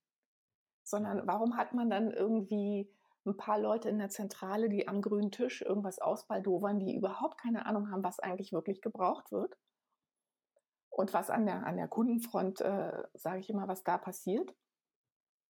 Sondern 0.84 1.26
warum 1.26 1.58
hat 1.58 1.74
man 1.74 1.90
dann 1.90 2.12
irgendwie 2.12 2.90
ein 3.26 3.38
paar 3.38 3.60
Leute 3.60 3.90
in 3.90 3.98
der 3.98 4.10
Zentrale, 4.10 4.70
die 4.70 4.88
am 4.88 5.02
grünen 5.02 5.32
Tisch 5.32 5.62
irgendwas 5.62 6.00
ausbaldowern, 6.00 6.80
die 6.80 6.96
überhaupt 6.96 7.40
keine 7.40 7.66
Ahnung 7.66 7.90
haben, 7.90 8.04
was 8.04 8.20
eigentlich 8.20 8.54
wirklich 8.54 8.82
gebraucht 8.82 9.32
wird? 9.32 9.58
und 10.96 11.14
was 11.14 11.30
an 11.30 11.46
der, 11.46 11.66
an 11.66 11.76
der 11.76 11.90
Kundenfront, 11.90 12.62
äh, 12.62 13.04
sage 13.14 13.40
ich 13.40 13.50
immer, 13.50 13.68
was 13.68 13.84
da 13.84 13.98
passiert, 13.98 14.56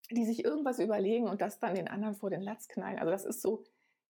die 0.09 0.25
sich 0.25 0.43
irgendwas 0.43 0.79
überlegen 0.79 1.27
und 1.27 1.41
das 1.41 1.59
dann 1.59 1.75
den 1.75 1.87
anderen 1.87 2.15
vor 2.15 2.31
den 2.31 2.41
Latz 2.41 2.67
knallen. 2.67 2.97
Also 2.97 3.11
das 3.11 3.25
ist 3.25 3.41
so, 3.41 3.63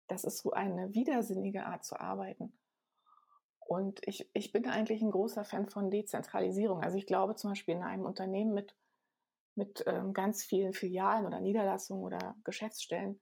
das 0.08 0.24
ist 0.24 0.39
so 0.39 0.52
eine 0.52 0.93
widersinnige 0.93 1.65
Art 1.65 1.84
zu 1.84 2.00
arbeiten. 2.00 2.58
Und 3.65 4.08
ich, 4.08 4.30
ich 4.34 4.51
bin 4.51 4.67
eigentlich 4.67 5.01
ein 5.01 5.10
großer 5.10 5.43
Fan 5.43 5.67
von 5.67 5.89
Dezentralisierung. 5.89 6.84
Also 6.84 6.97
ich 6.97 7.08
glaube 7.08 7.36
zum 7.36 7.49
Beispiel 7.49 7.75
in 7.75 7.82
einem 7.84 8.06
Unternehmen 8.06 8.54
mit, 8.54 8.75
mit 9.56 9.84
ähm, 9.88 10.13
ganz 10.13 10.43
vielen 10.43 10.73
Filialen 10.73 11.25
oder 11.25 11.41
Niederlassungen 11.41 12.04
oder 12.04 12.36
Geschäftsstellen, 12.43 13.19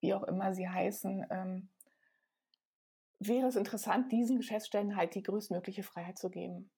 wie 0.00 0.14
auch 0.14 0.24
immer 0.24 0.52
sie 0.52 0.68
heißen, 0.68 1.26
ähm, 1.30 1.68
wäre 3.20 3.46
es 3.46 3.54
interessant, 3.54 4.10
diesen 4.10 4.36
Geschäftsstellen 4.38 4.96
halt 4.96 5.14
die 5.14 5.22
größtmögliche 5.22 5.84
Freiheit 5.84 6.18
zu 6.18 6.28
geben. 6.28 6.72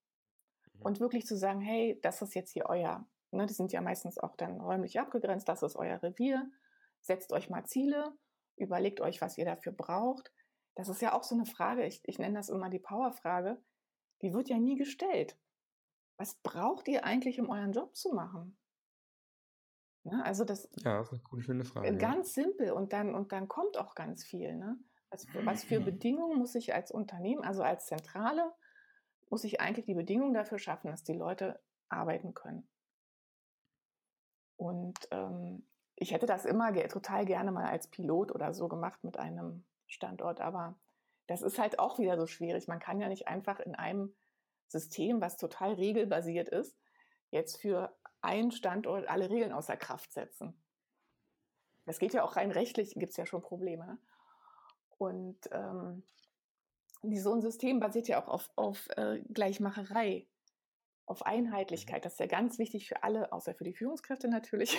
Mhm. 0.75 0.83
Und 0.83 1.01
wirklich 1.01 1.27
zu 1.27 1.39
sagen, 1.39 1.63
hey, 1.63 1.99
das 2.03 2.21
ist 2.21 2.35
jetzt 2.35 2.53
hier 2.53 2.67
euer. 2.67 3.09
Ne, 3.31 3.47
die 3.47 3.55
sind 3.55 3.73
ja 3.73 3.81
meistens 3.81 4.19
auch 4.19 4.37
dann 4.37 4.61
räumlich 4.61 5.01
abgegrenzt, 5.01 5.49
das 5.49 5.63
ist 5.63 5.77
euer 5.77 6.03
Revier. 6.03 6.51
Setzt 7.01 7.33
euch 7.33 7.49
mal 7.49 7.65
Ziele, 7.65 8.13
überlegt 8.57 9.01
euch, 9.01 9.23
was 9.23 9.39
ihr 9.39 9.47
dafür 9.47 9.73
braucht. 9.73 10.34
Das 10.75 10.89
ist 10.89 11.01
ja 11.01 11.13
auch 11.13 11.23
so 11.23 11.35
eine 11.35 11.47
Frage, 11.47 11.87
ich, 11.87 12.01
ich 12.05 12.19
nenne 12.19 12.35
das 12.35 12.49
immer 12.49 12.69
die 12.69 12.79
Powerfrage, 12.79 13.63
die 14.23 14.33
wird 14.33 14.49
ja 14.49 14.59
nie 14.59 14.77
gestellt. 14.77 15.39
Was 16.17 16.37
braucht 16.37 16.89
ihr 16.89 17.05
eigentlich, 17.05 17.41
um 17.41 17.49
euren 17.49 17.73
Job 17.73 17.95
zu 17.95 18.13
machen? 18.13 18.57
Ne? 20.05 20.25
Also 20.25 20.45
das, 20.45 20.69
ja, 20.77 20.99
das 20.99 21.09
ist 21.09 21.13
eine 21.13 21.23
coole, 21.23 21.43
schöne 21.43 21.65
Frage. 21.65 21.97
Ganz 21.97 22.35
simpel 22.35 22.73
und 22.73 22.93
dann, 22.93 23.15
und 23.15 23.33
dann 23.33 23.49
kommt 23.49 23.79
auch 23.79 23.95
ganz 23.95 24.25
viel. 24.25 24.57
Ne? 24.57 24.79
Was, 25.11 25.25
für, 25.25 25.47
was 25.47 25.65
für 25.65 25.81
Bedingungen 25.81 26.39
muss 26.39 26.55
ich 26.55 26.75
als 26.75 26.91
Unternehmen, 26.91 27.43
also 27.43 27.63
als 27.63 27.87
Zentrale, 27.87 28.53
muss 29.31 29.45
ich 29.45 29.61
eigentlich 29.61 29.87
die 29.87 29.95
Bedingungen 29.95 30.35
dafür 30.35 30.59
schaffen, 30.59 30.91
dass 30.91 31.03
die 31.03 31.15
Leute 31.15 31.61
arbeiten 31.89 32.35
können. 32.35 32.69
Und 34.57 34.99
ähm, 35.11 35.67
ich 35.97 36.13
hätte 36.13 36.27
das 36.27 36.45
immer 36.45 36.73
ge 36.73 36.87
total 36.89 37.25
gerne 37.25 37.51
mal 37.51 37.67
als 37.67 37.89
Pilot 37.89 38.33
oder 38.33 38.53
so 38.55 38.69
gemacht 38.69 39.03
mit 39.05 39.19
einem 39.19 39.65
Standort, 39.87 40.41
aber 40.41 40.79
das 41.27 41.43
ist 41.43 41.59
halt 41.59 41.79
auch 41.79 41.99
wieder 41.99 42.19
so 42.19 42.27
schwierig. 42.27 42.69
Man 42.69 42.81
kann 42.81 43.01
ja 43.01 43.09
nicht 43.09 43.29
einfach 43.29 43.61
in 43.61 43.75
einem 43.75 44.15
System, 44.69 45.21
was 45.21 45.37
total 45.37 45.75
regelbasiert 45.75 46.49
ist, 46.49 46.77
jetzt 47.31 47.61
für 47.61 47.95
einen 48.21 48.51
Standort 48.51 49.09
alle 49.09 49.31
Regeln 49.31 49.53
außer 49.53 49.77
Kraft 49.77 50.13
setzen. 50.13 50.55
Das 51.87 51.99
geht 51.99 52.15
ja 52.15 52.25
auch 52.25 52.37
rein 52.37 52.51
rechtlich, 52.51 52.95
gibt 52.95 53.11
es 53.11 53.17
ja 53.17 53.27
schon 53.27 53.43
Probleme. 53.43 53.87
Ne? 53.87 53.99
Und 54.97 55.39
ähm, 55.53 56.03
so 57.03 57.35
ein 57.35 57.43
System 57.43 57.81
basiert 57.81 58.09
ja 58.09 58.23
auch 58.23 58.29
auf, 58.29 58.51
auf 58.57 58.89
äh, 58.97 59.21
Gleichmacherei, 59.33 60.27
auf 61.07 61.27
Einheitlichkeit. 61.27 62.05
Das 62.05 62.15
ist 62.15 62.21
ja 62.21 62.27
ganz 62.27 62.59
wichtig 62.59 62.89
für 62.89 63.03
alle, 63.03 63.33
außer 63.33 63.55
für 63.55 63.65
die 63.65 63.75
Führungskräfte 63.75 64.29
natürlich. 64.29 64.79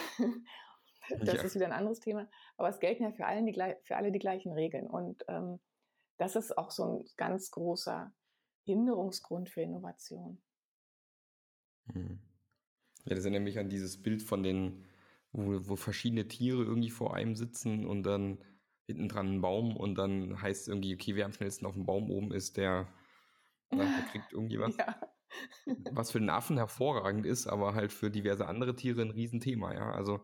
das 1.19 1.35
ja. 1.35 1.41
ist 1.41 1.55
wieder 1.55 1.65
ein 1.65 1.71
anderes 1.71 1.99
Thema. 1.99 2.27
Aber 2.57 2.69
es 2.69 2.79
gelten 2.79 3.03
ja 3.03 3.11
für, 3.11 3.25
allen 3.25 3.45
die, 3.45 3.53
für 3.83 3.95
alle 3.95 4.11
die 4.11 4.19
gleichen 4.19 4.53
Regeln. 4.53 4.87
Und 4.87 5.23
ähm, 5.27 5.59
das 6.17 6.35
ist 6.35 6.57
auch 6.57 6.71
so 6.71 6.99
ein 6.99 7.05
ganz 7.17 7.51
großer 7.51 8.13
Hinderungsgrund 8.63 9.49
für 9.49 9.61
Innovation. 9.61 10.41
Mhm. 11.93 12.19
Ja, 13.05 13.15
das 13.15 13.25
erinnert 13.25 13.43
mich 13.43 13.59
an 13.59 13.69
dieses 13.69 14.01
Bild 14.01 14.23
von 14.23 14.41
den, 14.41 14.85
wo, 15.31 15.69
wo 15.69 15.75
verschiedene 15.75 16.27
Tiere 16.27 16.63
irgendwie 16.63 16.89
vor 16.89 17.13
einem 17.13 17.35
sitzen 17.35 17.85
und 17.85 18.03
dann 18.03 18.43
hinten 18.87 19.09
dran 19.09 19.35
ein 19.35 19.41
Baum 19.41 19.75
und 19.75 19.95
dann 19.95 20.41
heißt 20.41 20.63
es 20.63 20.67
irgendwie, 20.67 20.93
okay, 20.93 21.15
wer 21.15 21.25
am 21.25 21.33
schnellsten 21.33 21.65
auf 21.65 21.73
dem 21.73 21.85
Baum 21.85 22.09
oben 22.09 22.31
ist, 22.31 22.57
der, 22.57 22.87
der 23.71 23.79
kriegt 24.11 24.33
irgendwie 24.33 24.59
was. 24.59 24.75
Ja. 24.77 24.99
Was 25.91 26.11
für 26.11 26.19
den 26.19 26.29
Affen 26.29 26.57
hervorragend 26.57 27.25
ist, 27.25 27.47
aber 27.47 27.73
halt 27.73 27.91
für 27.91 28.09
diverse 28.09 28.47
andere 28.47 28.75
Tiere 28.75 29.01
ein 29.01 29.11
Riesenthema, 29.11 29.73
ja. 29.73 29.91
Also 29.91 30.21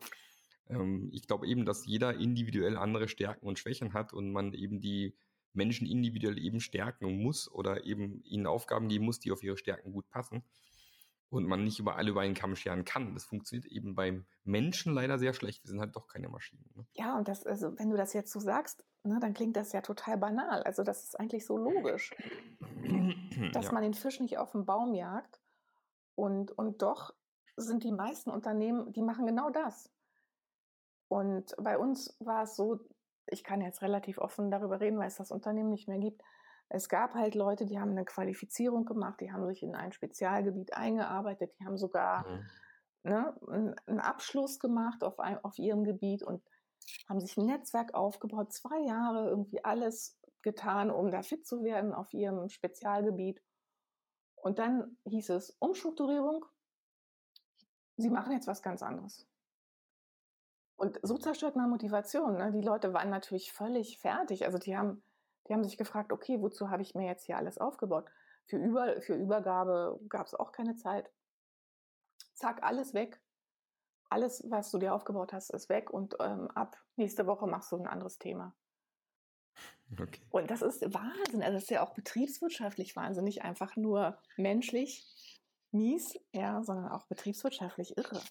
ähm, 0.69 1.10
ich 1.12 1.28
glaube 1.28 1.47
eben, 1.47 1.65
dass 1.65 1.86
jeder 1.86 2.15
individuell 2.15 2.78
andere 2.78 3.08
Stärken 3.08 3.47
und 3.47 3.60
Schwächen 3.60 3.93
hat 3.93 4.13
und 4.13 4.32
man 4.32 4.54
eben 4.54 4.82
die 4.82 5.15
Menschen 5.54 5.88
individuell 5.88 6.38
eben 6.38 6.60
stärken 6.60 7.21
muss 7.21 7.52
oder 7.52 7.86
eben 7.86 8.24
ihnen 8.24 8.47
Aufgaben 8.47 8.88
geben 8.88 9.06
muss, 9.06 9.19
die 9.19 9.32
auf 9.32 9.43
ihre 9.43 9.58
Stärken 9.58 9.91
gut 9.91 10.10
passen 10.10 10.43
und 11.32 11.45
man 11.45 11.63
nicht 11.63 11.80
über 11.80 11.95
alle 11.95 12.12
über 12.12 12.21
einen 12.21 12.36
Kamm 12.36 12.56
scheren 12.56 12.84
kann. 12.84 13.13
Das 13.13 13.24
funktioniert 13.24 13.65
eben 13.71 13.95
beim 13.95 14.26
Menschen 14.43 14.93
leider 14.93 15.17
sehr 15.17 15.34
schlecht. 15.34 15.63
Wir 15.63 15.69
sind 15.69 15.80
halt 15.80 15.95
doch 15.95 16.08
keine 16.08 16.28
Maschinen. 16.28 16.69
Ne? 16.76 16.86
Ja, 16.93 17.17
und 17.17 17.28
das, 17.28 17.45
also 17.45 17.78
wenn 17.80 17.89
du 17.89 17.95
das 17.95 18.13
jetzt 18.13 18.34
so 18.34 18.39
sagst, 18.39 18.86
ne, 19.04 19.17
dann 19.21 19.34
klingt 19.34 19.56
das 19.56 19.71
ja 19.71 19.82
total 19.82 20.17
banal. 20.17 20.62
Also 20.63 20.84
das 20.84 21.04
ist 21.04 21.19
eigentlich 21.19 21.45
so 21.45 21.58
logisch, 21.58 22.12
dass 23.54 23.67
ja. 23.67 23.71
man 23.71 23.84
den 23.84 23.93
Fisch 23.93 24.19
nicht 24.19 24.38
auf 24.38 24.52
den 24.52 24.65
Baum 24.65 24.93
jagt. 24.93 25.39
Und, 26.15 26.52
und 26.52 26.82
doch 26.82 27.13
sind 27.56 27.86
die 27.86 27.93
meisten 27.93 28.30
Unternehmen, 28.30 28.91
die 28.91 29.02
machen 29.02 29.26
genau 29.26 29.50
das. 29.50 29.89
Und 31.12 31.54
bei 31.58 31.78
uns 31.78 32.15
war 32.19 32.43
es 32.43 32.56
so, 32.56 32.80
ich 33.28 33.43
kann 33.43 33.60
jetzt 33.60 33.82
relativ 33.82 34.17
offen 34.17 34.50
darüber 34.50 34.80
reden, 34.80 34.97
weil 34.97 35.10
es 35.10 35.17
das 35.17 35.30
Unternehmen 35.30 35.69
nicht 35.69 35.89
mehr 35.89 36.00
gibt. 36.00 36.21
Es 36.69 36.88
gab 36.88 37.15
halt 37.15 37.36
Leute, 37.36 37.65
die 37.65 37.82
haben 37.82 37.91
eine 37.91 38.06
Qualifizierung 38.06 38.86
gemacht, 38.86 39.19
die 39.19 39.34
haben 39.34 39.45
sich 39.45 39.62
in 39.62 39.76
ein 39.76 39.91
Spezialgebiet 39.91 40.74
eingearbeitet, 40.74 41.52
die 41.60 41.65
haben 41.65 41.78
sogar 41.78 42.26
mhm. 42.26 42.45
ne, 43.04 43.76
einen 43.88 44.00
Abschluss 44.00 44.58
gemacht 44.58 45.04
auf, 45.04 45.19
ein, 45.19 45.38
auf 45.43 45.60
ihrem 45.60 45.84
Gebiet 45.84 46.24
und 46.24 46.41
haben 47.10 47.19
sich 47.19 47.36
ein 47.36 47.45
Netzwerk 47.45 47.93
aufgebaut, 47.93 48.54
zwei 48.54 48.80
Jahre 48.80 49.28
irgendwie 49.28 49.65
alles 49.65 50.17
getan, 50.43 50.89
um 50.89 51.12
da 51.12 51.24
fit 51.24 51.45
zu 51.45 51.62
werden 51.62 51.93
auf 51.93 52.13
ihrem 52.13 52.47
Spezialgebiet. 52.47 53.43
Und 54.38 54.60
dann 54.60 54.95
hieß 55.04 55.32
es 55.32 55.58
Umstrukturierung, 55.60 56.45
sie 57.97 58.10
machen 58.10 58.32
jetzt 58.32 58.47
was 58.47 58.62
ganz 58.62 58.82
anderes. 58.82 59.28
Und 60.82 61.00
so 61.04 61.17
zerstört 61.17 61.56
man 61.56 61.70
Motivation. 61.70 62.38
Ne? 62.38 62.52
Die 62.52 62.62
Leute 62.62 62.91
waren 62.91 63.10
natürlich 63.10 63.54
völlig 63.54 64.00
fertig. 64.00 64.46
Also 64.46 64.58
die 64.58 64.76
haben 64.76 65.04
die 65.48 65.54
haben 65.54 65.63
sich 65.63 65.78
gefragt, 65.78 66.12
okay, 66.13 66.41
wozu 66.41 66.70
habe 66.70 66.82
ich 66.82 66.96
mir 66.96 67.06
jetzt 67.06 67.26
hier 67.26 67.38
alles 67.38 67.58
aufgebaut? 67.58 68.10
Für, 68.46 68.58
Über, 68.58 69.02
für 69.02 69.15
Übergabe 69.15 70.00
gab 70.08 70.28
es 70.28 70.36
auch 70.36 70.52
keine 70.52 70.76
Zeit. 70.76 71.12
Zack, 72.34 72.63
alles 72.63 72.94
weg. 72.94 73.22
Alles, 74.10 74.46
was 74.50 74.72
du 74.72 74.78
dir 74.78 74.94
aufgebaut 74.94 75.34
hast, 75.34 75.52
ist 75.52 75.70
weg 75.70 75.89
und 75.89 76.15
ähm, 76.20 76.50
ab 76.52 76.78
nächste 76.96 77.28
Woche 77.28 77.48
machst 77.48 77.72
du 77.72 77.78
ein 77.78 77.88
anderes 77.88 78.17
Thema. 78.17 78.56
Okay. 80.00 80.22
Und 80.30 80.50
das 80.50 80.62
ist 80.62 80.82
Wahnsinn. 80.94 81.41
Also 81.41 81.54
das 81.54 81.63
ist 81.63 81.70
ja 81.70 81.84
auch 81.86 81.94
betriebswirtschaftlich 81.94 82.96
wahnsinnig, 82.96 83.41
einfach 83.41 83.76
nur 83.76 84.17
menschlich 84.38 85.41
mies, 85.72 86.17
ja, 86.34 86.63
sondern 86.63 86.89
auch 86.89 87.08
betriebswirtschaftlich 87.08 87.98
irre. 87.98 88.22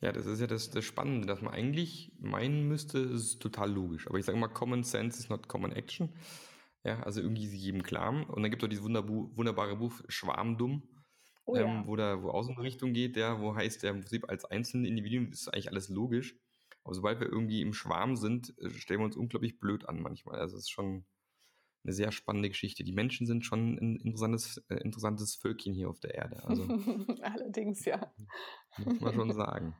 Ja, 0.00 0.12
das 0.12 0.26
ist 0.26 0.40
ja 0.40 0.46
das, 0.46 0.70
das 0.70 0.84
Spannende, 0.84 1.26
dass 1.26 1.40
man 1.40 1.54
eigentlich 1.54 2.12
meinen 2.18 2.68
müsste, 2.68 2.98
es 2.98 3.22
ist 3.22 3.42
total 3.42 3.72
logisch. 3.72 4.06
Aber 4.06 4.18
ich 4.18 4.26
sage 4.26 4.38
mal, 4.38 4.48
Common 4.48 4.82
Sense 4.82 5.18
is 5.18 5.28
not 5.28 5.48
Common 5.48 5.72
Action. 5.72 6.14
Ja, 6.84 7.00
also 7.00 7.20
irgendwie 7.20 7.46
ist 7.46 7.54
jedem 7.54 7.82
klar. 7.82 8.28
Und 8.30 8.42
dann 8.42 8.50
gibt 8.50 8.62
es 8.62 8.66
auch 8.66 8.70
dieses 8.70 8.84
wunderbare 8.84 9.76
Buch 9.76 9.94
Schwarmdumm, 10.08 10.82
oh, 11.46 11.56
ähm, 11.56 11.66
ja. 11.66 11.86
wo 11.86 11.96
da, 11.96 12.22
wo 12.22 12.30
aus 12.30 12.48
in 12.48 12.54
eine 12.54 12.62
Richtung 12.62 12.92
geht, 12.92 13.16
ja, 13.16 13.40
wo 13.40 13.56
heißt 13.56 13.82
der 13.82 13.90
im 13.90 14.00
Prinzip 14.00 14.28
als 14.28 14.44
einzelne 14.44 14.86
Individuum 14.86 15.32
ist 15.32 15.48
eigentlich 15.48 15.70
alles 15.70 15.88
logisch. 15.88 16.38
Aber 16.84 16.94
sobald 16.94 17.18
wir 17.18 17.26
irgendwie 17.26 17.62
im 17.62 17.72
Schwarm 17.72 18.16
sind, 18.16 18.56
äh, 18.58 18.70
stellen 18.70 19.00
wir 19.00 19.06
uns 19.06 19.16
unglaublich 19.16 19.58
blöd 19.58 19.88
an 19.88 20.00
manchmal. 20.00 20.38
Also 20.38 20.56
es 20.56 20.64
ist 20.64 20.70
schon 20.70 21.06
eine 21.86 21.92
sehr 21.92 22.12
spannende 22.12 22.48
Geschichte. 22.48 22.84
Die 22.84 22.92
Menschen 22.92 23.26
sind 23.26 23.44
schon 23.44 23.76
ein 23.78 23.96
interessantes, 23.96 24.64
äh, 24.68 24.76
interessantes 24.76 25.36
Völkchen 25.36 25.72
hier 25.74 25.88
auf 25.88 26.00
der 26.00 26.14
Erde. 26.14 26.44
Also, 26.44 26.62
Allerdings, 27.22 27.84
ja. 27.84 28.12
Muss 28.78 29.00
man 29.00 29.14
schon 29.14 29.32
sagen. 29.32 29.74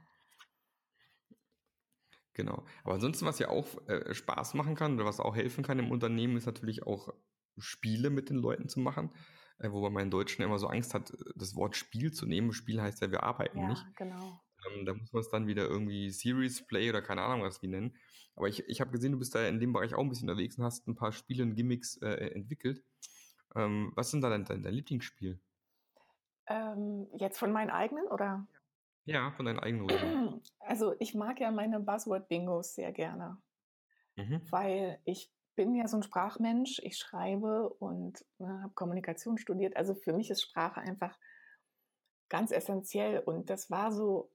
Genau. 2.37 2.67
Aber 2.85 2.93
ansonsten, 2.93 3.25
was 3.25 3.39
ja 3.39 3.49
auch 3.49 3.67
äh, 3.89 4.13
Spaß 4.13 4.53
machen 4.53 4.75
kann 4.75 4.97
oder 4.97 5.07
was 5.07 5.21
auch 5.21 5.35
helfen 5.35 5.65
kann 5.65 5.79
im 5.79 5.91
Unternehmen, 5.91 6.37
ist 6.37 6.45
natürlich 6.45 6.83
auch 6.83 7.15
Spiele 7.57 8.11
mit 8.11 8.29
den 8.29 8.37
Leuten 8.37 8.69
zu 8.69 8.79
machen. 8.79 9.11
Äh, 9.59 9.73
wobei 9.73 9.89
man 9.89 10.03
in 10.03 10.11
Deutschen 10.11 10.43
immer 10.43 10.59
so 10.59 10.67
Angst 10.67 10.93
hat, 10.93 11.15
das 11.35 11.57
Wort 11.57 11.77
Spiel 11.77 12.13
zu 12.13 12.27
nehmen. 12.27 12.53
Spiel 12.53 12.83
heißt 12.83 13.01
ja, 13.01 13.11
wir 13.11 13.23
arbeiten 13.23 13.61
ja, 13.61 13.69
nicht. 13.69 13.87
genau. 13.97 14.39
Ähm, 14.69 14.85
da 14.85 14.93
muss 14.93 15.11
man 15.15 15.21
es 15.23 15.31
dann 15.31 15.47
wieder 15.47 15.67
irgendwie 15.67 16.11
Series 16.11 16.67
Play 16.67 16.91
oder 16.91 17.01
keine 17.01 17.23
Ahnung 17.23 17.43
was 17.43 17.63
wie 17.63 17.69
nennen. 17.69 17.97
Aber 18.35 18.49
ich, 18.49 18.69
ich 18.69 18.83
habe 18.83 18.91
gesehen, 18.91 19.13
du 19.13 19.19
bist 19.19 19.35
da 19.35 19.49
in 19.49 19.59
dem 19.59 19.73
Bereich 19.73 19.95
auch 19.95 20.03
ein 20.03 20.11
bisschen 20.11 20.29
unterwegs 20.29 20.59
und 20.59 20.65
hast 20.65 20.87
ein 20.87 20.95
paar 20.95 21.13
Spiele 21.13 21.43
und 21.43 21.55
Gimmicks 21.55 21.97
äh, 22.03 22.35
entwickelt. 22.35 22.85
Ähm, 23.55 23.93
was 23.95 24.11
sind 24.11 24.21
da 24.21 24.29
dein, 24.29 24.45
dein, 24.45 24.63
dein 24.63 24.75
Lieblingsspiel? 24.75 25.41
Ähm, 26.49 27.09
jetzt 27.17 27.39
von 27.39 27.51
meinen 27.51 27.71
eigenen 27.71 28.07
oder? 28.09 28.47
Ja, 29.07 29.31
von 29.33 29.47
deinen 29.47 29.61
eigenen 29.61 29.87
Also 30.59 30.95
ich 30.99 31.15
mag 31.15 31.41
ja 31.41 31.51
meine 31.51 31.81
Buzzword-Bingos 31.81 32.75
sehr 32.75 32.93
gerne, 32.93 33.41
mhm. 34.17 34.43
weil 34.51 35.01
ich 35.05 35.33
bin 35.55 35.75
ja 35.75 35.89
so 35.89 35.97
ein 35.97 36.03
Sprachmensch. 36.03 36.81
Ich 36.83 36.99
schreibe 36.99 37.71
und 37.71 38.25
ne, 38.39 38.63
habe 38.63 38.75
Kommunikation 38.75 39.39
studiert. 39.39 39.77
Also 39.77 39.95
für 39.95 40.13
mich 40.13 40.31
ist 40.31 40.43
Sprache 40.43 40.81
einfach 40.81 41.19
ganz 42.29 42.51
essentiell. 42.51 43.21
Und 43.21 43.49
das 43.49 43.71
war 43.71 43.93
so, 43.93 44.33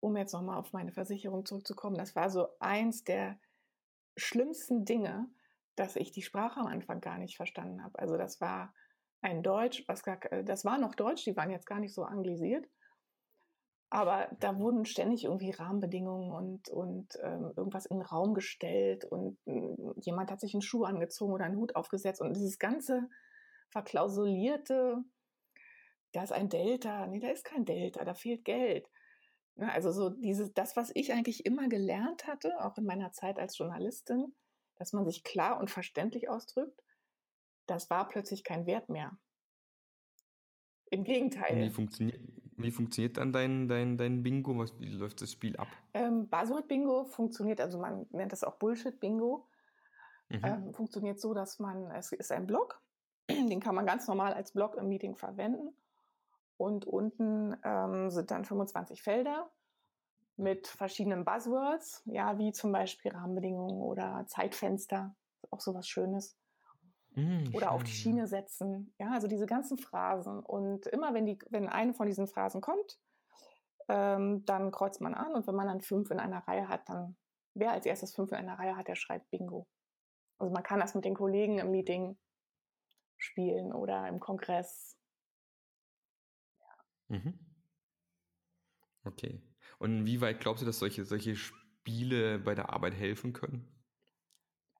um 0.00 0.16
jetzt 0.16 0.32
nochmal 0.32 0.58
auf 0.58 0.72
meine 0.72 0.92
Versicherung 0.92 1.46
zurückzukommen, 1.46 1.96
das 1.96 2.16
war 2.16 2.30
so 2.30 2.48
eins 2.58 3.04
der 3.04 3.38
schlimmsten 4.16 4.84
Dinge, 4.84 5.28
dass 5.76 5.96
ich 5.96 6.10
die 6.10 6.22
Sprache 6.22 6.60
am 6.60 6.66
Anfang 6.66 7.00
gar 7.00 7.18
nicht 7.18 7.36
verstanden 7.36 7.82
habe. 7.84 7.98
Also 7.98 8.16
das 8.16 8.40
war 8.40 8.74
ein 9.22 9.42
Deutsch, 9.42 9.84
was 9.86 10.02
gar, 10.02 10.16
das 10.42 10.64
war 10.64 10.78
noch 10.78 10.94
Deutsch, 10.94 11.24
die 11.24 11.36
waren 11.36 11.50
jetzt 11.50 11.66
gar 11.66 11.78
nicht 11.78 11.94
so 11.94 12.04
anglisiert. 12.04 12.66
Aber 13.92 14.28
da 14.38 14.56
wurden 14.56 14.84
ständig 14.84 15.24
irgendwie 15.24 15.50
Rahmenbedingungen 15.50 16.30
und, 16.30 16.68
und 16.68 17.18
ähm, 17.22 17.52
irgendwas 17.56 17.86
in 17.86 17.98
den 17.98 18.06
Raum 18.06 18.34
gestellt 18.34 19.04
und 19.04 19.36
äh, 19.46 20.00
jemand 20.00 20.30
hat 20.30 20.40
sich 20.40 20.54
einen 20.54 20.62
Schuh 20.62 20.84
angezogen 20.84 21.32
oder 21.32 21.44
einen 21.44 21.56
Hut 21.56 21.74
aufgesetzt 21.74 22.20
und 22.20 22.34
dieses 22.34 22.60
ganze 22.60 23.08
verklausulierte, 23.70 25.02
da 26.12 26.22
ist 26.22 26.32
ein 26.32 26.48
Delta, 26.48 27.08
nee, 27.08 27.18
da 27.18 27.30
ist 27.30 27.44
kein 27.44 27.64
Delta, 27.64 28.04
da 28.04 28.14
fehlt 28.14 28.44
Geld. 28.44 28.88
Ja, 29.56 29.68
also 29.70 29.90
so 29.90 30.10
dieses, 30.10 30.52
das, 30.54 30.76
was 30.76 30.92
ich 30.94 31.12
eigentlich 31.12 31.44
immer 31.44 31.68
gelernt 31.68 32.28
hatte, 32.28 32.64
auch 32.64 32.78
in 32.78 32.84
meiner 32.84 33.10
Zeit 33.10 33.40
als 33.40 33.58
Journalistin, 33.58 34.34
dass 34.76 34.92
man 34.92 35.04
sich 35.04 35.24
klar 35.24 35.58
und 35.58 35.70
verständlich 35.70 36.28
ausdrückt, 36.28 36.80
das 37.66 37.90
war 37.90 38.08
plötzlich 38.08 38.44
kein 38.44 38.66
Wert 38.66 38.88
mehr. 38.88 39.18
Im 40.90 41.04
Gegenteil. 41.04 41.56
Wie 41.56 41.70
funktioniert, 41.70 42.20
wie 42.62 42.70
funktioniert 42.70 43.16
dann 43.16 43.32
dein, 43.32 43.68
dein, 43.68 43.96
dein 43.96 44.22
Bingo? 44.22 44.56
Was, 44.58 44.78
wie 44.80 44.88
läuft 44.88 45.20
das 45.22 45.32
Spiel 45.32 45.56
ab? 45.56 45.68
Ähm, 45.94 46.28
Buzzword-Bingo 46.28 47.04
funktioniert, 47.04 47.60
also 47.60 47.78
man 47.78 48.06
nennt 48.10 48.32
das 48.32 48.44
auch 48.44 48.56
Bullshit-Bingo. 48.56 49.46
Mhm. 50.28 50.40
Ähm, 50.44 50.74
funktioniert 50.74 51.20
so, 51.20 51.34
dass 51.34 51.58
man, 51.58 51.90
es 51.90 52.12
ist 52.12 52.32
ein 52.32 52.46
Blog, 52.46 52.80
den 53.28 53.60
kann 53.60 53.74
man 53.74 53.86
ganz 53.86 54.06
normal 54.06 54.32
als 54.32 54.52
Blog 54.52 54.76
im 54.76 54.88
Meeting 54.88 55.16
verwenden. 55.16 55.74
Und 56.56 56.84
unten 56.84 57.56
ähm, 57.64 58.10
sind 58.10 58.30
dann 58.30 58.44
25 58.44 59.02
Felder 59.02 59.50
mit 60.36 60.66
verschiedenen 60.66 61.24
Buzzwords, 61.24 62.02
ja, 62.04 62.38
wie 62.38 62.52
zum 62.52 62.72
Beispiel 62.72 63.12
Rahmenbedingungen 63.12 63.80
oder 63.80 64.24
Zeitfenster, 64.26 65.14
auch 65.50 65.60
sowas 65.60 65.88
Schönes. 65.88 66.36
Mm, 67.20 67.54
oder 67.54 67.66
schön. 67.66 67.68
auf 67.68 67.82
die 67.84 67.92
Schiene 67.92 68.26
setzen. 68.26 68.94
Ja, 68.98 69.12
also 69.12 69.28
diese 69.28 69.46
ganzen 69.46 69.78
Phrasen. 69.78 70.40
Und 70.40 70.86
immer 70.86 71.14
wenn 71.14 71.26
die, 71.26 71.38
wenn 71.50 71.68
eine 71.68 71.94
von 71.94 72.06
diesen 72.06 72.26
Phrasen 72.26 72.60
kommt, 72.60 72.98
ähm, 73.88 74.44
dann 74.44 74.70
kreuzt 74.70 75.00
man 75.00 75.14
an 75.14 75.34
und 75.34 75.46
wenn 75.46 75.54
man 75.54 75.66
dann 75.66 75.80
fünf 75.80 76.10
in 76.10 76.20
einer 76.20 76.46
Reihe 76.46 76.68
hat, 76.68 76.88
dann 76.88 77.16
wer 77.54 77.72
als 77.72 77.86
erstes 77.86 78.14
fünf 78.14 78.30
in 78.30 78.38
einer 78.38 78.58
Reihe 78.58 78.76
hat, 78.76 78.88
der 78.88 78.94
schreibt 78.94 79.30
Bingo. 79.30 79.66
Also 80.38 80.52
man 80.52 80.62
kann 80.62 80.80
das 80.80 80.94
mit 80.94 81.04
den 81.04 81.14
Kollegen 81.14 81.58
im 81.58 81.70
Meeting 81.70 82.16
spielen 83.18 83.72
oder 83.72 84.08
im 84.08 84.20
Kongress 84.20 84.96
Mhm. 87.10 87.38
Okay. 89.04 89.42
Und 89.78 89.98
inwieweit 89.98 90.40
glaubst 90.40 90.62
du, 90.62 90.66
dass 90.66 90.78
solche, 90.78 91.04
solche 91.04 91.34
Spiele 91.36 92.38
bei 92.38 92.54
der 92.54 92.70
Arbeit 92.70 92.94
helfen 92.94 93.32
können? 93.32 93.68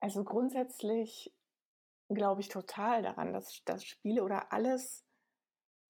Also 0.00 0.24
grundsätzlich 0.24 1.34
glaube 2.14 2.40
ich 2.40 2.48
total 2.48 3.02
daran, 3.02 3.32
dass, 3.32 3.62
dass 3.64 3.84
Spiele 3.84 4.22
oder 4.22 4.52
alles, 4.52 5.04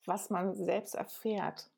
was 0.06 0.30
man 0.30 0.54
selbst 0.56 0.94
erfährt, 0.94 1.70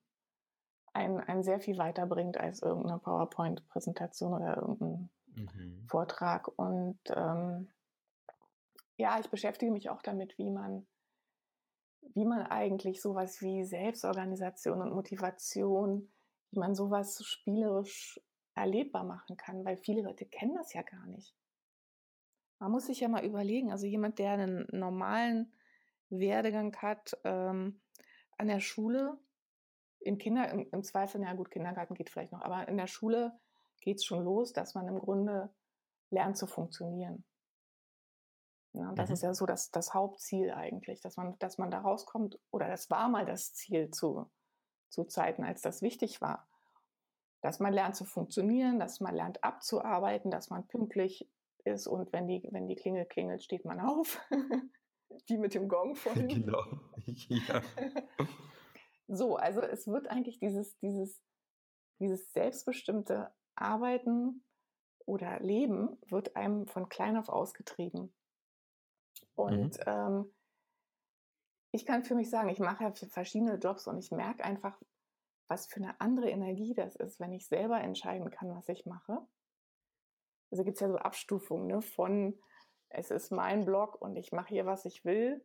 einen, 0.93 1.21
einen 1.21 1.43
sehr 1.43 1.61
viel 1.61 1.79
weiterbringt 1.79 2.37
als 2.37 2.63
irgendeine 2.63 2.99
PowerPoint-Präsentation 2.99 4.35
oder 4.35 4.57
irgendein 4.57 5.11
mhm. 5.27 5.87
Vortrag. 5.89 6.49
Und 6.57 6.99
ähm, 7.09 7.71
ja, 8.97 9.19
ich 9.19 9.31
beschäftige 9.31 9.73
mich 9.73 9.91
auch 9.91 10.03
damit, 10.03 10.37
wie 10.39 10.51
man 10.51 10.87
wie 12.15 12.25
man 12.25 12.43
eigentlich 12.43 13.01
sowas 13.01 13.41
wie 13.41 13.65
Selbstorganisation 13.65 14.81
und 14.81 14.93
Motivation, 14.93 16.13
wie 16.51 16.59
man 16.59 16.75
sowas 16.75 17.23
spielerisch 17.25 18.21
erlebbar 18.55 19.05
machen 19.05 19.37
kann, 19.37 19.65
weil 19.65 19.77
viele 19.79 20.03
Leute 20.03 20.27
kennen 20.27 20.55
das 20.55 20.75
ja 20.75 20.83
gar 20.83 21.07
nicht. 21.07 21.35
Man 22.63 22.71
muss 22.71 22.87
sich 22.87 23.01
ja 23.01 23.09
mal 23.09 23.25
überlegen, 23.25 23.73
also 23.73 23.87
jemand, 23.87 24.21
der 24.21 24.35
einen 24.35 24.69
normalen 24.71 25.53
Werdegang 26.11 26.77
hat 26.77 27.19
ähm, 27.25 27.81
an 28.39 28.47
der 28.47 28.61
Schule, 28.61 29.19
im 29.99 30.17
Kinder, 30.17 30.49
im, 30.49 30.69
im 30.71 30.85
Zweifel, 30.85 31.21
na 31.21 31.35
gut, 31.35 31.51
Kindergarten 31.51 31.95
geht 31.95 32.09
vielleicht 32.09 32.31
noch, 32.31 32.41
aber 32.41 32.69
in 32.69 32.77
der 32.77 32.87
Schule 32.87 33.37
geht 33.81 33.97
es 33.97 34.05
schon 34.05 34.23
los, 34.23 34.53
dass 34.53 34.77
man 34.77 34.87
im 34.87 35.01
Grunde 35.01 35.53
lernt 36.11 36.37
zu 36.37 36.47
funktionieren. 36.47 37.25
Ja, 38.75 38.93
das 38.93 39.09
mhm. 39.09 39.15
ist 39.15 39.23
ja 39.25 39.35
so 39.35 39.45
das, 39.45 39.73
das 39.73 39.93
Hauptziel 39.93 40.53
eigentlich, 40.53 41.01
dass 41.01 41.17
man, 41.17 41.37
dass 41.41 41.59
man 41.59 41.73
da 41.73 41.81
rauskommt, 41.81 42.39
oder 42.53 42.69
das 42.69 42.91
war 42.91 43.09
mal 43.09 43.27
das 43.27 43.55
Ziel 43.55 43.91
zu, 43.91 44.31
zu 44.89 45.03
Zeiten, 45.03 45.43
als 45.43 45.63
das 45.63 45.83
wichtig 45.83 46.21
war. 46.21 46.49
Dass 47.41 47.59
man 47.59 47.73
lernt 47.73 47.97
zu 47.97 48.05
funktionieren, 48.05 48.79
dass 48.79 49.01
man 49.01 49.17
lernt 49.17 49.43
abzuarbeiten, 49.43 50.31
dass 50.31 50.49
man 50.49 50.69
pünktlich 50.69 51.29
ist 51.65 51.87
und 51.87 52.13
wenn 52.13 52.27
die, 52.27 52.47
wenn 52.51 52.69
die 52.69 52.77
Klingel 52.77 53.07
klingelt, 53.07 53.43
steht 53.43 53.65
man 53.65 53.81
auf. 53.81 54.21
Wie 55.27 55.37
mit 55.37 55.55
dem 55.55 55.69
Gong 55.69 55.95
vorhin. 55.97 56.29
Genau. 56.29 56.65
Ja. 57.29 57.63
so, 59.09 59.37
also 59.37 59.61
es 59.61 59.87
wird 59.87 60.09
eigentlich 60.09 60.39
dieses, 60.39 60.79
dieses, 60.79 61.23
dieses 62.01 62.33
selbstbestimmte 62.33 63.31
Arbeiten 63.55 64.45
oder 65.05 65.41
Leben 65.41 65.99
wird 66.09 66.37
einem 66.37 66.67
von 66.67 66.89
klein 66.89 67.17
auf 67.17 67.29
ausgetrieben. 67.29 68.15
Und 69.35 69.79
mhm. 69.79 69.85
ähm, 69.87 70.35
ich 71.73 71.87
kann 71.87 72.05
für 72.05 72.15
mich 72.15 72.31
sagen, 72.31 72.49
ich 72.49 72.59
mache 72.59 72.85
ja 72.85 72.93
verschiedene 72.93 73.57
Jobs 73.57 73.87
und 73.87 73.99
ich 73.99 74.11
merke 74.11 74.45
einfach, 74.45 74.79
was 75.49 75.67
für 75.67 75.77
eine 75.77 76.01
andere 76.01 76.31
Energie 76.31 76.75
das 76.75 76.97
ist, 76.97 77.21
wenn 77.21 77.33
ich 77.33 77.47
selber 77.47 77.81
entscheiden 77.81 78.31
kann, 78.31 78.55
was 78.55 78.69
ich 78.69 78.87
mache. 78.87 79.27
Also 80.53 80.63
gibt 80.63 80.77
es 80.77 80.81
ja 80.81 80.89
so 80.89 80.97
Abstufungen 80.97 81.67
ne, 81.67 81.83
von, 81.83 82.39
es 82.89 83.11
ist 83.11 83.33
mein 83.33 83.65
Blog 83.65 84.01
und 84.01 84.15
ich 84.15 84.31
mache 84.31 84.51
hier, 84.51 84.67
was 84.67 84.85
ich 84.85 85.05
will, 85.05 85.45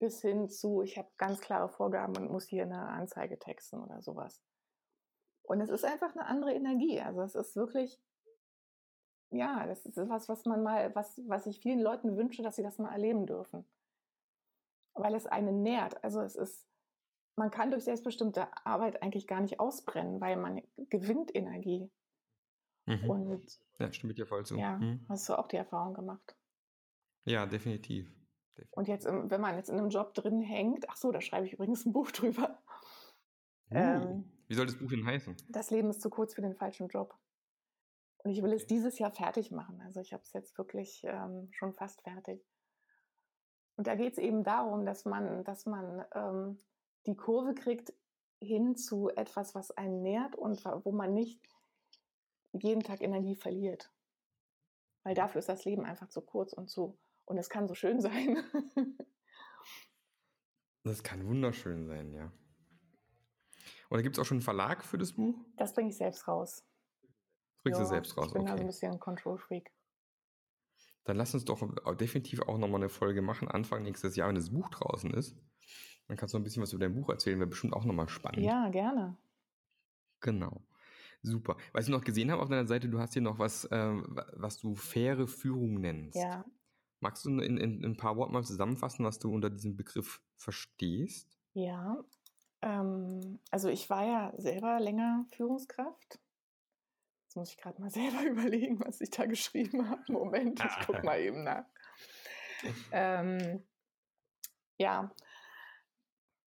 bis 0.00 0.20
hin 0.20 0.48
zu, 0.48 0.82
ich 0.82 0.98
habe 0.98 1.08
ganz 1.16 1.40
klare 1.40 1.68
Vorgaben 1.68 2.16
und 2.16 2.32
muss 2.32 2.46
hier 2.46 2.64
eine 2.64 2.88
Anzeige 2.88 3.38
texten 3.38 3.80
oder 3.80 4.02
sowas. 4.02 4.42
Und 5.42 5.60
es 5.60 5.70
ist 5.70 5.84
einfach 5.84 6.16
eine 6.16 6.26
andere 6.26 6.52
Energie. 6.52 7.00
Also 7.00 7.22
es 7.22 7.36
ist 7.36 7.54
wirklich 7.54 8.00
ja, 9.30 9.66
das 9.66 9.84
ist 9.84 9.96
was, 10.08 10.28
was 10.28 10.44
man 10.44 10.62
mal, 10.62 10.94
was, 10.94 11.20
was 11.26 11.46
ich 11.46 11.60
vielen 11.60 11.80
Leuten 11.80 12.16
wünsche, 12.16 12.42
dass 12.42 12.56
sie 12.56 12.62
das 12.62 12.78
mal 12.78 12.92
erleben 12.92 13.26
dürfen. 13.26 13.64
Weil 14.94 15.14
es 15.14 15.26
einen 15.26 15.62
nährt. 15.62 16.02
Also 16.04 16.20
es 16.20 16.36
ist, 16.36 16.66
man 17.36 17.50
kann 17.50 17.70
durch 17.70 17.84
selbstbestimmte 17.84 18.46
Arbeit 18.64 19.02
eigentlich 19.02 19.26
gar 19.26 19.40
nicht 19.40 19.60
ausbrennen, 19.60 20.20
weil 20.20 20.36
man 20.36 20.62
gewinnt 20.76 21.34
Energie. 21.34 21.90
Mhm. 22.86 23.10
Und 23.10 23.60
ja, 23.78 23.92
stimmt 23.92 24.16
dir 24.16 24.26
voll 24.26 24.44
zu. 24.46 24.56
Ja, 24.56 24.78
mhm. 24.78 25.04
hast 25.08 25.28
du 25.28 25.38
auch 25.38 25.48
die 25.48 25.56
Erfahrung 25.56 25.94
gemacht. 25.94 26.36
Ja, 27.24 27.46
definitiv. 27.46 28.06
definitiv. 28.56 28.72
Und 28.72 28.88
jetzt, 28.88 29.06
wenn 29.06 29.40
man 29.40 29.56
jetzt 29.56 29.68
in 29.68 29.78
einem 29.78 29.90
Job 29.90 30.14
drin 30.14 30.40
hängt, 30.40 30.88
ach 30.88 30.96
so, 30.96 31.10
da 31.10 31.20
schreibe 31.20 31.46
ich 31.46 31.52
übrigens 31.52 31.84
ein 31.84 31.92
Buch 31.92 32.10
drüber. 32.12 32.62
Uh, 33.70 33.76
ähm, 33.76 34.32
wie 34.46 34.54
soll 34.54 34.66
das 34.66 34.78
Buch 34.78 34.88
denn 34.88 35.04
heißen? 35.04 35.36
Das 35.48 35.70
Leben 35.70 35.90
ist 35.90 36.00
zu 36.00 36.08
kurz 36.08 36.34
für 36.34 36.42
den 36.42 36.54
falschen 36.54 36.88
Job. 36.88 37.18
Und 38.18 38.30
ich 38.30 38.42
will 38.42 38.52
es 38.52 38.66
dieses 38.66 38.98
Jahr 38.98 39.10
fertig 39.10 39.50
machen. 39.50 39.80
Also 39.82 40.00
ich 40.00 40.12
habe 40.12 40.22
es 40.22 40.32
jetzt 40.32 40.56
wirklich 40.56 41.02
ähm, 41.04 41.48
schon 41.52 41.74
fast 41.74 42.02
fertig. 42.02 42.44
Und 43.76 43.86
da 43.86 43.94
geht 43.94 44.12
es 44.12 44.18
eben 44.18 44.42
darum, 44.42 44.86
dass 44.86 45.04
man, 45.04 45.44
dass 45.44 45.66
man 45.66 46.04
ähm, 46.14 46.58
die 47.06 47.16
Kurve 47.16 47.54
kriegt 47.54 47.92
hin 48.40 48.76
zu 48.76 49.10
etwas, 49.10 49.54
was 49.54 49.70
einen 49.72 50.02
nährt 50.02 50.36
und 50.36 50.64
wo 50.64 50.92
man 50.92 51.12
nicht 51.14 51.40
jeden 52.62 52.82
Tag 52.82 53.02
Energie 53.02 53.36
verliert. 53.36 53.92
Weil 55.02 55.14
dafür 55.14 55.38
ist 55.38 55.48
das 55.48 55.64
Leben 55.64 55.84
einfach 55.84 56.08
zu 56.08 56.20
kurz 56.20 56.52
und 56.52 56.68
zu, 56.68 56.98
und 57.24 57.38
es 57.38 57.48
kann 57.48 57.68
so 57.68 57.74
schön 57.74 58.00
sein. 58.00 58.44
das 60.84 61.02
kann 61.02 61.26
wunderschön 61.26 61.86
sein, 61.86 62.12
ja. 62.12 62.32
Oder 63.90 64.02
gibt 64.02 64.16
es 64.16 64.20
auch 64.20 64.26
schon 64.26 64.38
einen 64.38 64.42
Verlag 64.42 64.84
für 64.84 64.98
das 64.98 65.12
Buch? 65.12 65.44
Das 65.56 65.74
bringe 65.74 65.90
ich 65.90 65.96
selbst 65.96 66.26
raus 66.26 66.64
bringst 67.66 67.80
ja, 67.80 67.84
du 67.84 67.88
selbst 67.88 68.16
raus. 68.16 68.26
Ich 68.28 68.32
bin 68.32 68.42
okay. 68.42 68.52
also 68.52 68.62
ein 68.62 68.66
bisschen 68.68 69.00
Control-Freak. 69.00 69.72
Dann 71.04 71.16
lass 71.16 71.34
uns 71.34 71.44
doch 71.44 71.60
definitiv 71.96 72.42
auch 72.42 72.58
nochmal 72.58 72.80
eine 72.80 72.88
Folge 72.88 73.22
machen, 73.22 73.48
Anfang 73.48 73.82
nächstes 73.82 74.16
Jahr, 74.16 74.28
wenn 74.28 74.36
das 74.36 74.50
Buch 74.50 74.68
draußen 74.70 75.12
ist. 75.12 75.36
Dann 76.06 76.16
kannst 76.16 76.34
du 76.34 76.38
ein 76.38 76.44
bisschen 76.44 76.62
was 76.62 76.72
über 76.72 76.84
dein 76.84 76.94
Buch 76.94 77.08
erzählen, 77.08 77.38
wäre 77.38 77.48
bestimmt 77.48 77.74
auch 77.74 77.84
nochmal 77.84 78.08
spannend. 78.08 78.44
Ja, 78.44 78.68
gerne. 78.70 79.16
Genau. 80.20 80.62
Super. 81.22 81.56
Was 81.72 81.84
ich 81.86 81.90
noch 81.90 82.04
gesehen 82.04 82.30
habe 82.30 82.42
auf 82.42 82.48
deiner 82.48 82.66
Seite, 82.66 82.88
du 82.88 82.98
hast 82.98 83.12
hier 83.14 83.22
noch 83.22 83.38
was, 83.38 83.64
äh, 83.66 83.92
was 84.34 84.58
du 84.58 84.74
faire 84.74 85.26
Führung 85.26 85.80
nennst. 85.80 86.16
Ja. 86.16 86.44
Magst 87.00 87.24
du 87.24 87.30
in, 87.30 87.40
in, 87.40 87.58
in, 87.58 87.84
ein 87.84 87.96
paar 87.96 88.16
Worten 88.16 88.32
mal 88.32 88.44
zusammenfassen, 88.44 89.04
was 89.04 89.18
du 89.18 89.32
unter 89.32 89.50
diesem 89.50 89.76
Begriff 89.76 90.22
verstehst? 90.36 91.38
Ja. 91.52 92.04
Ähm, 92.62 93.40
also 93.50 93.68
ich 93.68 93.90
war 93.90 94.04
ja 94.06 94.32
selber 94.38 94.80
länger 94.80 95.26
Führungskraft 95.36 96.20
muss 97.36 97.50
ich 97.50 97.58
gerade 97.58 97.80
mal 97.80 97.90
selber 97.90 98.22
überlegen, 98.24 98.80
was 98.80 99.00
ich 99.00 99.10
da 99.10 99.26
geschrieben 99.26 99.88
habe. 99.88 100.02
Moment, 100.08 100.64
ich 100.64 100.86
gucke 100.86 101.04
mal 101.04 101.20
eben 101.20 101.44
nach. 101.44 101.64
Ähm, 102.90 103.62
ja, 104.78 105.12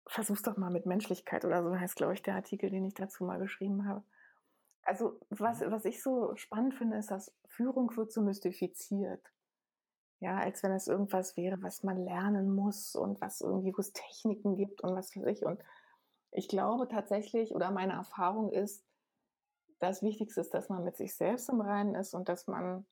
versuch's 0.05 0.41
doch 0.41 0.57
mal 0.57 0.69
mit 0.69 0.85
Menschlichkeit 0.85 1.45
oder 1.45 1.63
so 1.63 1.79
heißt, 1.79 1.95
glaube 1.95 2.13
ich, 2.13 2.21
der 2.21 2.35
Artikel, 2.35 2.69
den 2.69 2.85
ich 2.85 2.93
dazu 2.93 3.23
mal 3.23 3.39
geschrieben 3.39 3.87
habe. 3.87 4.03
Also, 4.83 5.19
was, 5.29 5.61
mhm. 5.61 5.71
was 5.71 5.85
ich 5.85 6.01
so 6.01 6.35
spannend 6.35 6.75
finde, 6.75 6.97
ist, 6.97 7.11
dass 7.11 7.33
Führung 7.45 7.95
wird 7.95 8.11
so 8.11 8.21
mystifiziert. 8.21 9.23
Ja, 10.19 10.37
als 10.37 10.63
wenn 10.63 10.71
es 10.71 10.87
irgendwas 10.87 11.35
wäre, 11.35 11.61
was 11.61 11.83
man 11.83 11.97
lernen 11.97 12.55
muss 12.55 12.95
und 12.95 13.19
was 13.19 13.41
irgendwie, 13.41 13.73
wo 13.73 13.79
es 13.79 13.91
Techniken 13.91 14.55
gibt 14.55 14.81
und 14.81 14.95
was 14.95 15.15
weiß 15.15 15.25
ich. 15.25 15.45
Und 15.45 15.61
ich 16.31 16.47
glaube 16.47 16.87
tatsächlich, 16.87 17.53
oder 17.53 17.71
meine 17.71 17.93
Erfahrung 17.93 18.51
ist, 18.51 18.85
das 19.79 20.01
Wichtigste 20.01 20.39
ist, 20.39 20.53
dass 20.53 20.69
man 20.69 20.83
mit 20.83 20.95
sich 20.95 21.15
selbst 21.15 21.49
im 21.49 21.59
Reinen 21.59 21.95
ist 21.95 22.13
und 22.13 22.29
dass 22.29 22.47
man, 22.47 22.85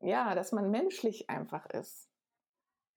ja, 0.00 0.34
dass 0.34 0.50
man 0.50 0.70
menschlich 0.70 1.30
einfach 1.30 1.66
ist. 1.66 2.10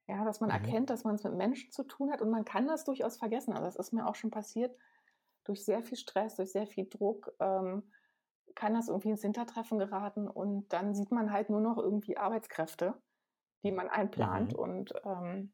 Ja, 0.07 0.23
dass 0.25 0.39
man 0.39 0.49
mhm. 0.49 0.55
erkennt, 0.55 0.89
dass 0.89 1.03
man 1.03 1.15
es 1.15 1.23
mit 1.23 1.35
Menschen 1.35 1.71
zu 1.71 1.83
tun 1.83 2.11
hat 2.11 2.21
und 2.21 2.31
man 2.31 2.45
kann 2.45 2.67
das 2.67 2.83
durchaus 2.85 3.17
vergessen. 3.17 3.53
Also 3.53 3.65
das 3.65 3.75
ist 3.75 3.93
mir 3.93 4.07
auch 4.07 4.15
schon 4.15 4.31
passiert. 4.31 4.75
Durch 5.47 5.63
sehr 5.63 5.83
viel 5.83 5.97
Stress, 5.97 6.35
durch 6.35 6.51
sehr 6.51 6.67
viel 6.67 6.87
Druck, 6.87 7.33
ähm, 7.39 7.83
kann 8.55 8.73
das 8.73 8.87
irgendwie 8.87 9.11
ins 9.11 9.21
Hintertreffen 9.21 9.77
geraten 9.77 10.27
und 10.27 10.71
dann 10.73 10.95
sieht 10.95 11.11
man 11.11 11.31
halt 11.31 11.49
nur 11.49 11.61
noch 11.61 11.77
irgendwie 11.77 12.17
Arbeitskräfte, 12.17 12.95
die 13.63 13.71
man 13.71 13.87
einplant 13.87 14.53
mhm. 14.53 14.59
und 14.59 14.93
ähm, 15.05 15.53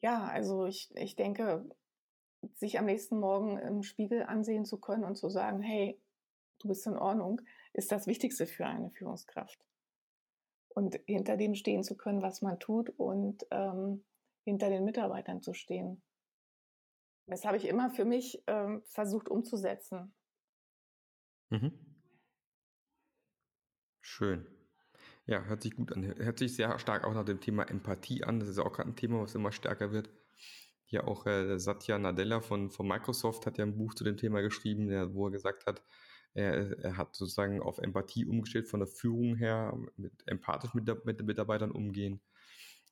ja, 0.00 0.24
also 0.24 0.66
ich, 0.66 0.94
ich 0.96 1.16
denke, 1.16 1.64
sich 2.56 2.78
am 2.78 2.84
nächsten 2.84 3.18
Morgen 3.18 3.56
im 3.58 3.82
Spiegel 3.82 4.24
ansehen 4.24 4.64
zu 4.64 4.78
können 4.78 5.04
und 5.04 5.16
zu 5.16 5.30
sagen, 5.30 5.62
hey, 5.62 5.98
du 6.58 6.68
bist 6.68 6.86
in 6.86 6.98
Ordnung, 6.98 7.40
ist 7.72 7.90
das 7.90 8.06
Wichtigste 8.06 8.46
für 8.46 8.66
eine 8.66 8.90
Führungskraft. 8.90 9.58
Und 10.68 10.98
hinter 11.06 11.36
dem 11.36 11.54
stehen 11.54 11.84
zu 11.84 11.96
können, 11.96 12.20
was 12.20 12.42
man 12.42 12.58
tut 12.58 12.90
und 12.90 13.46
ähm, 13.50 14.04
hinter 14.44 14.68
den 14.68 14.84
Mitarbeitern 14.84 15.40
zu 15.40 15.54
stehen. 15.54 16.02
Das 17.26 17.44
habe 17.44 17.56
ich 17.56 17.66
immer 17.66 17.90
für 17.90 18.04
mich 18.04 18.42
ähm, 18.46 18.82
versucht 18.86 19.28
umzusetzen. 19.28 20.14
Mhm. 21.50 21.72
Schön. 24.00 24.46
Ja, 25.26 25.42
hört 25.44 25.62
sich 25.62 25.74
gut 25.74 25.92
an. 25.92 26.04
Hört 26.04 26.38
sich 26.38 26.54
sehr 26.54 26.78
stark 26.78 27.04
auch 27.04 27.14
nach 27.14 27.24
dem 27.24 27.40
Thema 27.40 27.64
Empathie 27.64 28.24
an. 28.24 28.40
Das 28.40 28.48
ist 28.48 28.58
auch 28.58 28.72
gerade 28.72 28.90
ein 28.90 28.96
Thema, 28.96 29.22
was 29.22 29.34
immer 29.34 29.52
stärker 29.52 29.90
wird. 29.90 30.10
Hier 30.84 31.08
auch 31.08 31.26
äh, 31.26 31.58
Satya 31.58 31.98
Nadella 31.98 32.40
von, 32.40 32.70
von 32.70 32.86
Microsoft 32.86 33.46
hat 33.46 33.56
ja 33.56 33.64
ein 33.64 33.76
Buch 33.76 33.94
zu 33.94 34.04
dem 34.04 34.18
Thema 34.18 34.42
geschrieben, 34.42 34.88
der, 34.88 35.14
wo 35.14 35.28
er 35.28 35.30
gesagt 35.30 35.64
hat, 35.66 35.82
er, 36.34 36.78
er, 36.80 36.96
hat 36.98 37.14
sozusagen 37.14 37.62
auf 37.62 37.78
Empathie 37.78 38.26
umgestellt 38.26 38.68
von 38.68 38.80
der 38.80 38.88
Führung 38.88 39.36
her, 39.36 39.76
mit 39.96 40.12
empathisch 40.26 40.74
mit, 40.74 40.86
mit 41.06 41.18
den 41.18 41.26
Mitarbeitern 41.26 41.70
umgehen. 41.70 42.20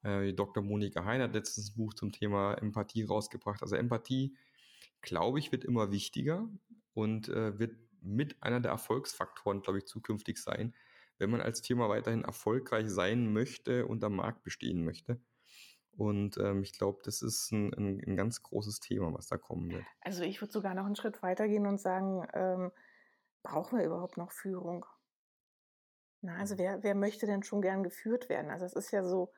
Äh, 0.02 0.32
Dr. 0.32 0.62
Monika 0.62 1.04
Hein 1.04 1.20
hat 1.22 1.34
letztens 1.34 1.70
ein 1.70 1.76
Buch 1.76 1.94
zum 1.94 2.12
Thema 2.12 2.54
Empathie 2.54 3.04
rausgebracht. 3.04 3.62
Also 3.62 3.76
Empathie, 3.76 4.36
glaube 5.00 5.38
ich, 5.38 5.52
wird 5.52 5.64
immer 5.64 5.90
wichtiger 5.90 6.48
und 6.94 7.28
äh, 7.28 7.58
wird 7.58 7.76
mit 8.00 8.42
einer 8.42 8.60
der 8.60 8.72
Erfolgsfaktoren, 8.72 9.62
glaube 9.62 9.78
ich, 9.78 9.86
zukünftig 9.86 10.38
sein, 10.38 10.74
wenn 11.18 11.30
man 11.30 11.40
als 11.40 11.60
Firma 11.60 11.88
weiterhin 11.88 12.24
erfolgreich 12.24 12.90
sein 12.90 13.32
möchte 13.32 13.86
und 13.86 14.02
am 14.02 14.16
Markt 14.16 14.42
bestehen 14.42 14.84
möchte. 14.84 15.20
Und 15.96 16.38
ähm, 16.38 16.62
ich 16.62 16.72
glaube, 16.72 17.00
das 17.04 17.22
ist 17.22 17.52
ein, 17.52 17.72
ein, 17.74 18.02
ein, 18.04 18.16
ganz 18.16 18.42
großes 18.42 18.80
Thema, 18.80 19.12
was 19.12 19.26
da 19.26 19.36
kommen 19.36 19.70
wird. 19.70 19.84
Also 20.00 20.22
ich 20.22 20.40
würde 20.40 20.52
sogar 20.52 20.74
noch 20.74 20.86
einen 20.86 20.96
Schritt 20.96 21.22
weitergehen 21.22 21.66
und 21.66 21.80
sagen, 21.80 22.26
ähm, 22.32 22.72
brauchen 23.42 23.78
wir 23.78 23.84
überhaupt 23.84 24.16
noch 24.16 24.32
Führung? 24.32 24.86
Na, 26.22 26.36
also 26.36 26.54
mhm. 26.54 26.58
wer, 26.58 26.82
wer 26.82 26.94
möchte 26.94 27.26
denn 27.26 27.42
schon 27.42 27.60
gern 27.60 27.82
geführt 27.82 28.28
werden? 28.30 28.50
Also 28.50 28.64
es 28.64 28.72
ist 28.72 28.90
ja 28.90 29.04
so, 29.04 29.32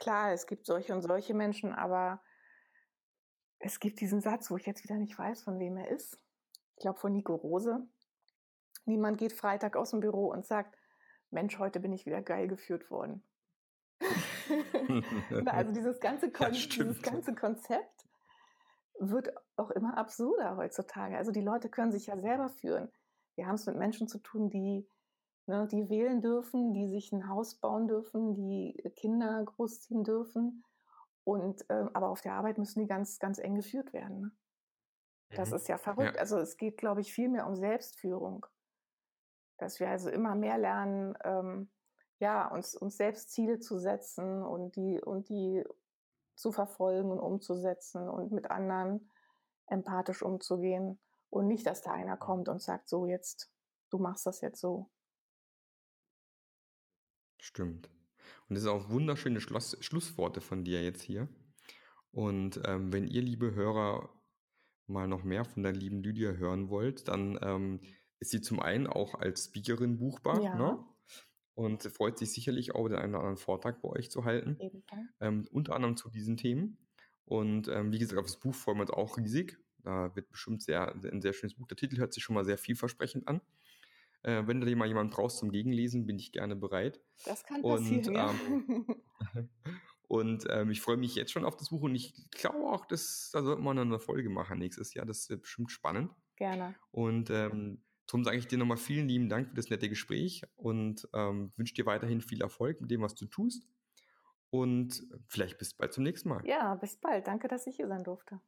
klar, 0.00 0.32
es 0.32 0.46
gibt 0.46 0.66
solche 0.66 0.92
und 0.92 1.02
solche 1.02 1.34
Menschen, 1.34 1.72
aber 1.72 2.20
es 3.60 3.78
gibt 3.78 4.00
diesen 4.00 4.20
Satz, 4.20 4.50
wo 4.50 4.56
ich 4.56 4.66
jetzt 4.66 4.82
wieder 4.82 4.96
nicht 4.96 5.16
weiß, 5.16 5.44
von 5.44 5.60
wem 5.60 5.76
er 5.76 5.88
ist. 5.88 6.18
Ich 6.76 6.82
glaube 6.82 6.98
von 6.98 7.12
Nico 7.12 7.34
Rose. 7.34 7.86
Niemand 8.86 9.18
geht 9.18 9.34
Freitag 9.34 9.76
aus 9.76 9.90
dem 9.90 10.00
Büro 10.00 10.30
und 10.30 10.46
sagt, 10.46 10.76
Mensch, 11.30 11.58
heute 11.58 11.78
bin 11.78 11.92
ich 11.92 12.06
wieder 12.06 12.22
geil 12.22 12.48
geführt 12.48 12.90
worden. 12.90 13.22
also 15.46 15.72
dieses 15.72 16.00
ganze, 16.00 16.32
Kon 16.32 16.54
ja, 16.54 16.66
dieses 16.66 17.02
ganze 17.02 17.34
Konzept 17.34 18.08
wird 18.98 19.32
auch 19.56 19.70
immer 19.70 19.96
absurder 19.96 20.56
heutzutage. 20.56 21.16
Also 21.16 21.30
die 21.30 21.42
Leute 21.42 21.68
können 21.68 21.92
sich 21.92 22.06
ja 22.06 22.18
selber 22.18 22.48
führen. 22.48 22.90
Wir 23.36 23.46
haben 23.46 23.54
es 23.54 23.66
mit 23.66 23.76
Menschen 23.76 24.08
zu 24.08 24.18
tun, 24.18 24.50
die, 24.50 24.88
ne, 25.46 25.66
die 25.70 25.88
wählen 25.88 26.20
dürfen, 26.20 26.72
die 26.72 26.88
sich 26.88 27.12
ein 27.12 27.28
Haus 27.28 27.56
bauen 27.56 27.88
dürfen, 27.88 28.34
die 28.34 28.74
Kinder 28.96 29.42
großziehen 29.44 30.04
dürfen. 30.04 30.64
Und 31.24 31.68
äh, 31.68 31.86
aber 31.92 32.08
auf 32.08 32.22
der 32.22 32.34
Arbeit 32.34 32.58
müssen 32.58 32.80
die 32.80 32.86
ganz, 32.86 33.18
ganz 33.18 33.38
eng 33.38 33.54
geführt 33.54 33.92
werden. 33.92 34.20
Ne? 34.20 34.30
Das 35.36 35.50
mhm. 35.50 35.56
ist 35.56 35.68
ja 35.68 35.78
verrückt. 35.78 36.16
Ja. 36.16 36.20
Also 36.20 36.38
es 36.38 36.56
geht, 36.56 36.76
glaube 36.76 37.00
ich, 37.00 37.12
viel 37.12 37.28
mehr 37.28 37.46
um 37.46 37.54
Selbstführung 37.54 38.46
dass 39.60 39.78
wir 39.78 39.88
also 39.88 40.10
immer 40.10 40.34
mehr 40.34 40.58
lernen, 40.58 41.16
ähm, 41.24 41.70
ja, 42.18 42.48
uns, 42.48 42.74
uns 42.74 42.96
selbst 42.96 43.30
Ziele 43.30 43.60
zu 43.60 43.78
setzen 43.78 44.42
und 44.42 44.76
die, 44.76 45.00
und 45.00 45.28
die 45.28 45.64
zu 46.34 46.52
verfolgen 46.52 47.10
und 47.10 47.20
umzusetzen 47.20 48.08
und 48.08 48.32
mit 48.32 48.50
anderen 48.50 49.10
empathisch 49.66 50.22
umzugehen 50.22 50.98
und 51.28 51.46
nicht, 51.46 51.66
dass 51.66 51.82
da 51.82 51.92
einer 51.92 52.16
kommt 52.16 52.48
und 52.48 52.60
sagt, 52.60 52.88
so 52.88 53.06
jetzt, 53.06 53.50
du 53.90 53.98
machst 53.98 54.26
das 54.26 54.40
jetzt 54.40 54.60
so. 54.60 54.90
Stimmt. 57.40 57.88
Und 58.48 58.54
das 58.54 58.62
sind 58.62 58.72
auch 58.72 58.90
wunderschöne 58.90 59.40
Schluss, 59.40 59.76
Schlussworte 59.80 60.40
von 60.40 60.64
dir 60.64 60.82
jetzt 60.82 61.02
hier. 61.02 61.28
Und 62.12 62.60
ähm, 62.64 62.92
wenn 62.92 63.06
ihr, 63.06 63.22
liebe 63.22 63.54
Hörer, 63.54 64.10
mal 64.86 65.06
noch 65.06 65.22
mehr 65.22 65.44
von 65.44 65.62
der 65.62 65.72
lieben 65.72 66.02
Lydia 66.02 66.32
hören 66.32 66.68
wollt, 66.68 67.08
dann 67.08 67.38
ähm, 67.42 67.80
ist 68.18 68.32
sie 68.32 68.40
zum 68.40 68.60
einen 68.60 68.86
auch 68.86 69.14
als 69.14 69.44
Speakerin 69.46 69.98
buchbar. 69.98 70.42
Ja. 70.42 70.54
Ne? 70.56 70.84
Und 71.54 71.82
freut 71.82 72.18
sich 72.18 72.32
sicherlich 72.32 72.74
auch, 72.74 72.88
den 72.88 72.96
einen 72.96 73.14
oder 73.14 73.22
anderen 73.22 73.36
Vortrag 73.36 73.82
bei 73.82 73.88
euch 73.88 74.10
zu 74.10 74.24
halten. 74.24 74.56
Ähm, 75.20 75.46
unter 75.52 75.74
anderem 75.74 75.96
zu 75.96 76.10
diesen 76.10 76.36
Themen. 76.36 76.78
Und 77.24 77.68
ähm, 77.68 77.92
wie 77.92 77.98
gesagt, 77.98 78.20
das 78.22 78.40
Buch 78.40 78.54
freuen 78.54 78.78
wir 78.78 78.82
uns 78.82 78.90
auch 78.90 79.16
riesig. 79.16 79.58
Da 79.78 80.14
wird 80.16 80.30
bestimmt 80.30 80.62
sehr, 80.62 80.94
ein 80.94 81.22
sehr 81.22 81.32
schönes 81.32 81.54
Buch. 81.54 81.66
Der 81.66 81.76
Titel 81.76 81.98
hört 81.98 82.12
sich 82.12 82.22
schon 82.22 82.34
mal 82.34 82.44
sehr 82.44 82.58
vielversprechend 82.58 83.28
an. 83.28 83.40
Äh, 84.22 84.46
wenn 84.46 84.60
du 84.60 84.76
mal 84.76 84.88
jemanden 84.88 85.12
brauchst 85.12 85.38
zum 85.38 85.50
Gegenlesen, 85.50 86.06
bin 86.06 86.18
ich 86.18 86.32
gerne 86.32 86.56
bereit. 86.56 87.00
Das 87.24 87.44
kann 87.44 87.62
passieren, 87.62 88.16
und. 88.16 88.66
Ähm, 88.76 88.86
und 90.08 90.46
ähm, 90.50 90.70
ich 90.70 90.80
freue 90.80 90.96
mich 90.96 91.14
jetzt 91.14 91.32
schon 91.32 91.44
auf 91.44 91.56
das 91.56 91.70
Buch 91.70 91.82
und 91.82 91.94
ich 91.94 92.14
glaube 92.30 92.58
auch, 92.58 92.86
dass 92.86 93.30
da 93.32 93.42
sollten 93.42 93.62
wir 93.62 93.70
eine 93.70 93.98
Folge 93.98 94.28
machen 94.28 94.58
nächstes 94.58 94.94
Jahr. 94.94 95.06
Das 95.06 95.28
wird 95.30 95.42
bestimmt 95.42 95.70
spannend. 95.70 96.12
Gerne. 96.36 96.74
Und 96.90 97.30
ähm, 97.30 97.82
Darum 98.10 98.24
sage 98.24 98.38
ich 98.38 98.48
dir 98.48 98.58
nochmal 98.58 98.76
vielen 98.76 99.06
lieben 99.06 99.28
Dank 99.28 99.50
für 99.50 99.54
das 99.54 99.70
nette 99.70 99.88
Gespräch 99.88 100.42
und 100.56 101.08
ähm, 101.14 101.52
wünsche 101.56 101.74
dir 101.74 101.86
weiterhin 101.86 102.20
viel 102.20 102.42
Erfolg 102.42 102.80
mit 102.80 102.90
dem, 102.90 103.02
was 103.02 103.14
du 103.14 103.26
tust. 103.26 103.68
Und 104.50 105.06
vielleicht 105.28 105.58
bis 105.58 105.74
bald 105.74 105.92
zum 105.92 106.02
nächsten 106.02 106.28
Mal. 106.28 106.44
Ja, 106.44 106.74
bis 106.74 106.96
bald. 106.96 107.28
Danke, 107.28 107.46
dass 107.46 107.68
ich 107.68 107.76
hier 107.76 107.86
sein 107.86 108.02
durfte. 108.02 108.40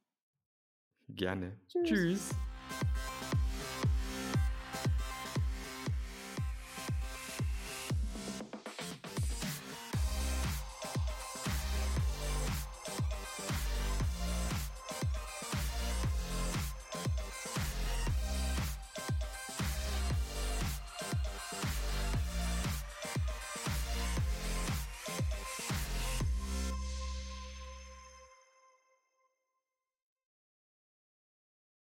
Gerne. 1.07 1.61
Tschüss. 1.69 1.87
Tschüss. 1.87 2.35